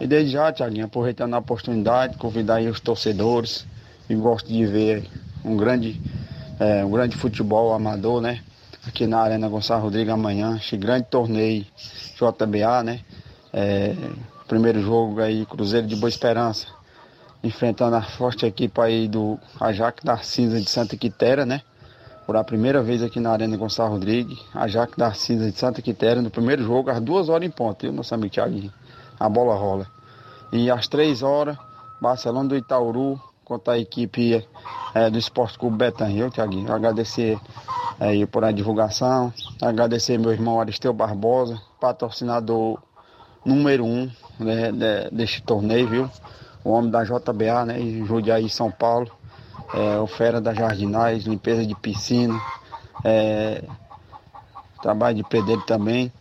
[0.00, 3.64] E desde já, Tiaguinho, aproveitando a oportunidade, convidar aí os torcedores
[4.06, 5.04] que gostam de ver
[5.44, 6.00] um grande,
[6.58, 8.40] é, um grande futebol amador, né?
[8.86, 11.64] Aqui na Arena Gonçalo Rodrigues amanhã, este grande torneio
[12.16, 13.00] JBA, né?
[13.52, 13.94] É,
[14.48, 16.66] primeiro jogo aí, Cruzeiro de Boa Esperança,
[17.42, 21.62] enfrentando a forte equipe aí do Ajax da Cinza de Santa Quitéria, né?
[22.26, 26.22] Por a primeira vez aqui na Arena Gonçalo Rodrigues, Ajax da Cinza de Santa Quitéria,
[26.22, 28.72] no primeiro jogo, às duas horas em ponto, viu, nosso amigo Thiaguinho?
[29.18, 29.86] A bola rola.
[30.52, 31.56] E às três horas,
[32.00, 34.46] Barcelona do Itauru contra a equipe
[34.94, 36.72] é, do Esporte Clube Betanha, eu, Thiaguinho?
[36.72, 37.38] Agradecer
[37.98, 42.78] aí por a divulgação, agradecer meu irmão Aristeu Barbosa, patrocinador
[43.44, 46.10] número um né, de- deste torneio, viu?
[46.64, 47.80] O homem da JBA, né?
[47.80, 49.10] Em São Paulo.
[49.74, 52.38] É, o Fera da Jardinais, limpeza de piscina,
[53.02, 53.64] é,
[54.82, 56.12] trabalho de pedreiro também.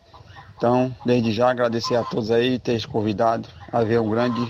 [0.56, 4.42] Então, desde já agradecer a todos aí ter convidado a ver um grande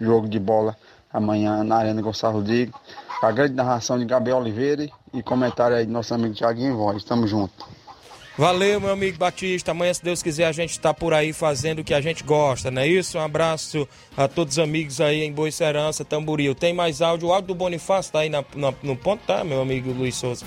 [0.00, 0.76] jogo de bola
[1.16, 2.74] amanhã na Arena Gonçalo Rodrigues.
[3.22, 7.02] A grande narração de Gabriel Oliveira e comentário aí do nosso amigo Thiaguinho Voz.
[7.02, 7.66] Tamo junto.
[8.38, 9.70] Valeu, meu amigo Batista.
[9.70, 12.70] Amanhã, se Deus quiser, a gente está por aí fazendo o que a gente gosta,
[12.70, 13.16] não é isso?
[13.16, 16.54] Um abraço a todos os amigos aí em Boa Serança, Tamboril.
[16.54, 17.28] Tem mais áudio?
[17.28, 20.44] O áudio do Bonifácio tá aí na- na- no ponto, tá, meu amigo Luiz Souza?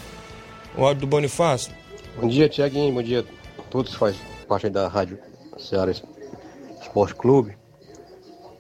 [0.78, 1.74] O áudio do Bonifácio?
[2.22, 2.94] Bom dia, Tiaguinho.
[2.94, 3.26] Bom dia
[3.58, 5.18] a todos que fazem parte aí da Rádio
[5.58, 5.92] Ceará
[6.80, 7.58] Esporte Clube.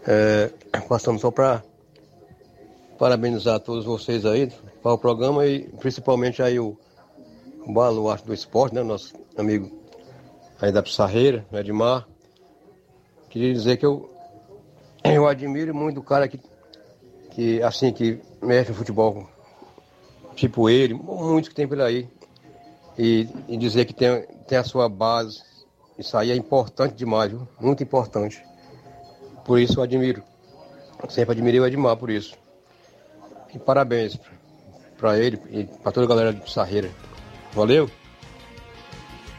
[0.08, 0.50] É,
[0.88, 1.62] passando só para
[3.00, 4.52] parabenizar todos vocês aí
[4.84, 6.78] para o programa e principalmente aí o,
[7.66, 8.84] o baluarte do esporte, né?
[8.84, 9.72] Nosso amigo
[10.62, 12.06] aí da Pissarreira, o Edmar.
[13.30, 14.14] Queria dizer que eu,
[15.02, 16.42] eu admiro muito o cara que,
[17.32, 19.30] que assim, que mexe no futebol,
[20.36, 22.10] tipo ele, muitos que tem por aí
[22.98, 25.42] e, e dizer que tem, tem a sua base.
[25.98, 27.48] Isso aí é importante demais, viu?
[27.62, 28.44] muito importante.
[29.46, 30.22] Por isso eu admiro.
[31.08, 32.38] Sempre admirei o Edmar por isso.
[33.54, 34.20] E parabéns
[34.98, 36.90] para ele e para toda a galera de Sarreira.
[37.54, 37.90] Valeu?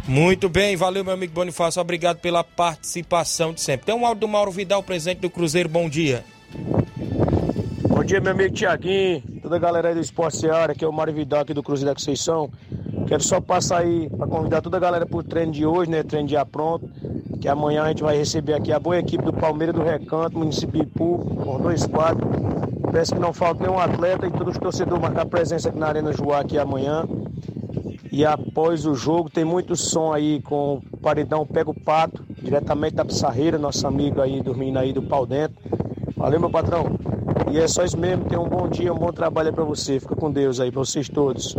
[0.08, 1.80] Muito bem, valeu, meu amigo Bonifácio.
[1.80, 3.86] Obrigado pela participação de sempre.
[3.86, 5.68] Tem um áudio do Mauro Vidal, presidente do Cruzeiro.
[5.68, 6.24] Bom dia.
[7.88, 10.92] Bom dia, meu amigo Tiaguinho, toda a galera aí do Esporte Seara, que é o
[10.92, 12.50] Mário Vidal aqui do Cruzeiro da Conceição.
[13.06, 16.02] Quero só passar aí para convidar toda a galera pro treino de hoje, né?
[16.02, 16.88] Treino dia pronto.
[17.40, 20.80] Que amanhã a gente vai receber aqui a boa equipe do Palmeiras do Recanto, município
[20.80, 22.30] de Ipu, com dois quadros.
[22.92, 26.12] Peço que não falte nenhum atleta e todos os torcedores marcar presença aqui na Arena
[26.12, 27.04] Joá aqui amanhã.
[28.10, 32.96] E após o jogo tem muito som aí com o paredão Pega o Pato, diretamente
[32.96, 35.56] da Pissarreira, nosso amigo aí dormindo aí do pau dentro.
[36.16, 36.98] Valeu, meu patrão.
[37.50, 38.24] E é só isso mesmo.
[38.24, 40.00] Tenha um bom dia, um bom trabalho pra você.
[40.00, 41.56] Fica com Deus aí, pra vocês todos.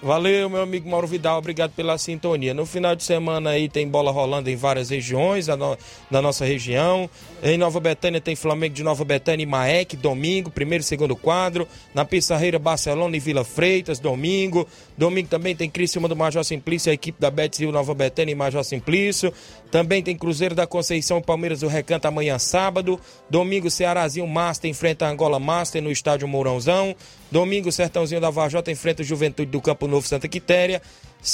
[0.00, 2.54] Valeu, meu amigo Mauro Vidal, obrigado pela sintonia.
[2.54, 5.76] No final de semana aí tem bola rolando em várias regiões da, no-
[6.08, 7.10] da nossa região.
[7.42, 11.66] Em Nova Betânia tem Flamengo de Nova Betânia e Maek, domingo, primeiro e segundo quadro.
[11.92, 14.68] Na Pissarreira, Barcelona e Vila Freitas, domingo.
[14.96, 18.62] Domingo também tem Criciúma do Major Simplício, a equipe da Betzil Nova Betânia e Major
[18.62, 19.32] Simplício.
[19.70, 22.98] Também tem Cruzeiro da Conceição Palmeiras do Recanto amanhã sábado.
[23.28, 26.96] Domingo, Cearazinho Master enfrenta Angola Master no estádio Mourãozão.
[27.30, 30.80] Domingo, Sertãozinho da Vajota enfrenta o Juventude do Campo Novo Santa Quitéria.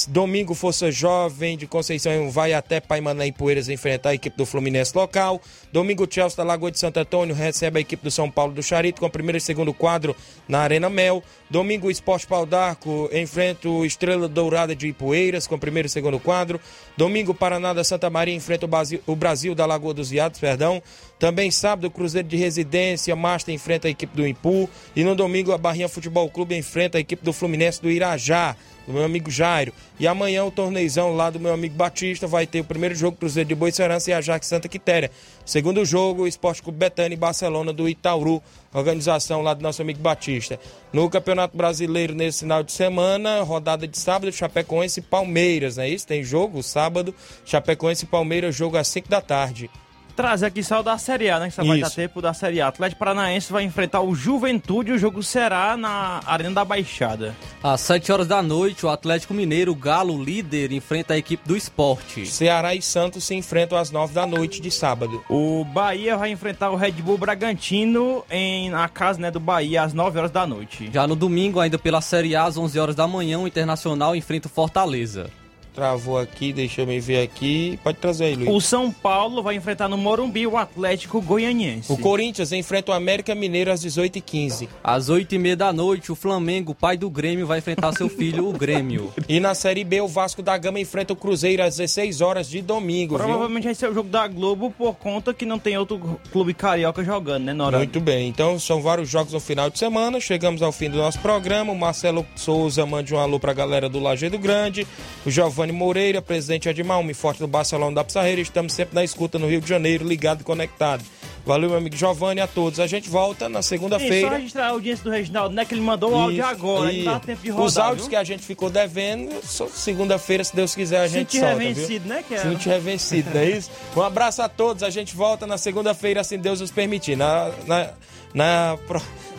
[0.09, 4.97] Domingo, Força Jovem de Conceição vai até Paimaná e Poeiras enfrentar a equipe do Fluminense
[4.97, 5.41] local.
[5.71, 9.01] Domingo, Chelsea da Lagoa de Santo Antônio recebe a equipe do São Paulo do Charito
[9.01, 10.17] com o primeiro e segundo quadro
[10.49, 11.23] na Arena Mel.
[11.51, 16.19] Domingo, Esporte Pau d'Arco enfrenta o Estrela Dourada de Ipueiras com o primeiro e segundo
[16.19, 16.59] quadro.
[16.97, 20.83] Domingo, Paraná da Santa Maria enfrenta o Brasil, o Brasil da Lagoa dos Iados, perdão.
[21.25, 24.69] Também sábado, o Cruzeiro de Residência, Master enfrenta a equipe do Impu.
[24.95, 28.55] E no domingo, a Barrinha Futebol Clube enfrenta a equipe do Fluminense do Irajá.
[28.87, 29.73] do meu amigo Jairo.
[29.99, 33.49] E amanhã o torneizão lá do meu amigo Batista vai ter o primeiro jogo Cruzeiro
[33.49, 35.11] de Boicerança e Ajax Santa Quitéria.
[35.47, 38.43] Segundo jogo, Esporte Clube Betânia e Barcelona do Itauru,
[38.75, 40.61] organização lá do nosso amigo Batista.
[40.93, 45.89] No Campeonato Brasileiro, nesse final de semana, rodada de sábado, Chapecoense e Palmeiras, não é
[45.89, 46.07] isso?
[46.07, 47.15] Tem jogo sábado,
[47.47, 49.71] Chapecoense e Palmeiras, jogo às 5 da tarde
[50.15, 51.49] trazer aqui só da Série A, né?
[51.49, 52.69] Que só vai dar tempo da Série A.
[52.69, 54.93] Atlético Paranaense vai enfrentar o Juventude.
[54.93, 57.35] O jogo será na Arena da Baixada.
[57.63, 62.27] Às 7 horas da noite, o Atlético Mineiro, Galo líder, enfrenta a equipe do esporte.
[62.27, 65.25] Ceará e Santos se enfrentam às 9 da noite de sábado.
[65.29, 69.93] O Bahia vai enfrentar o Red Bull Bragantino em, na casa né, do Bahia às
[69.93, 70.91] 9 horas da noite.
[70.93, 74.49] Já no domingo, ainda pela Série A, às 11 horas da manhã, o Internacional enfrenta
[74.49, 75.31] o Fortaleza.
[75.75, 77.81] Travou aqui, deixa eu me ver aqui.
[77.83, 78.49] Pode trazer aí, Luiz.
[78.49, 81.93] O São Paulo vai enfrentar no Morumbi o Atlético Goianiense.
[81.93, 84.69] O Corinthians enfrenta o América Mineiro às 18h15.
[84.85, 89.13] Às 8h30 da noite, o Flamengo, pai do Grêmio, vai enfrentar seu filho, o Grêmio.
[89.27, 92.61] E na Série B, o Vasco da Gama enfrenta o Cruzeiro às 16 horas de
[92.61, 93.17] domingo.
[93.17, 93.71] Provavelmente viu?
[93.71, 97.45] vai ser o jogo da Globo por conta que não tem outro clube carioca jogando,
[97.45, 97.79] né, Nora?
[97.79, 98.29] Muito bem.
[98.29, 100.21] Então são vários jogos no final de semana.
[100.21, 101.73] Chegamos ao fim do nosso programa.
[101.73, 104.87] O Marcelo Souza mande um alô pra galera do Lajeado Grande.
[105.25, 108.41] O Giovanni Moreira, presidente Edmar, homem forte do Barcelona da Pissarreira.
[108.41, 111.05] Estamos sempre na escuta no Rio de Janeiro, ligado e conectado.
[111.47, 112.81] Valeu, meu amigo Giovanni, a todos.
[112.81, 114.29] A gente volta na segunda-feira.
[114.29, 115.65] Só registrar a audiência do Reginaldo, né?
[115.65, 117.05] Que ele mandou o áudio agora, e...
[117.05, 118.11] não dá tempo de rodar, Os áudios viu?
[118.11, 122.15] que a gente ficou devendo, segunda-feira, se Deus quiser, a gente solta, revencido, viu?
[122.15, 122.25] né?
[122.27, 122.39] Que é...
[122.39, 123.71] Sentir revencido, não é isso?
[123.95, 124.83] Um abraço a todos.
[124.83, 127.15] A gente volta na segunda-feira, assim Deus nos permitir.
[127.15, 127.91] Na, na,
[128.33, 128.79] na,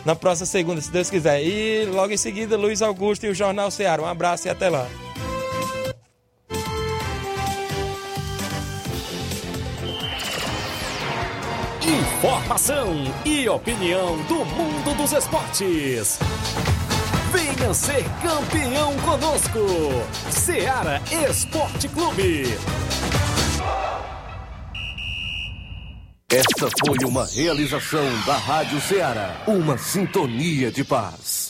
[0.04, 1.42] na próxima segunda, se Deus quiser.
[1.42, 4.00] E logo em seguida, Luiz Augusto e o Jornal Ceará.
[4.00, 4.88] Um abraço e até lá.
[11.86, 16.18] Informação e opinião do mundo dos esportes.
[17.30, 19.60] Venha ser campeão conosco.
[20.28, 22.58] Seara Esporte Clube.
[26.28, 29.44] Esta foi uma realização da Rádio Ceará.
[29.46, 31.45] Uma sintonia de paz.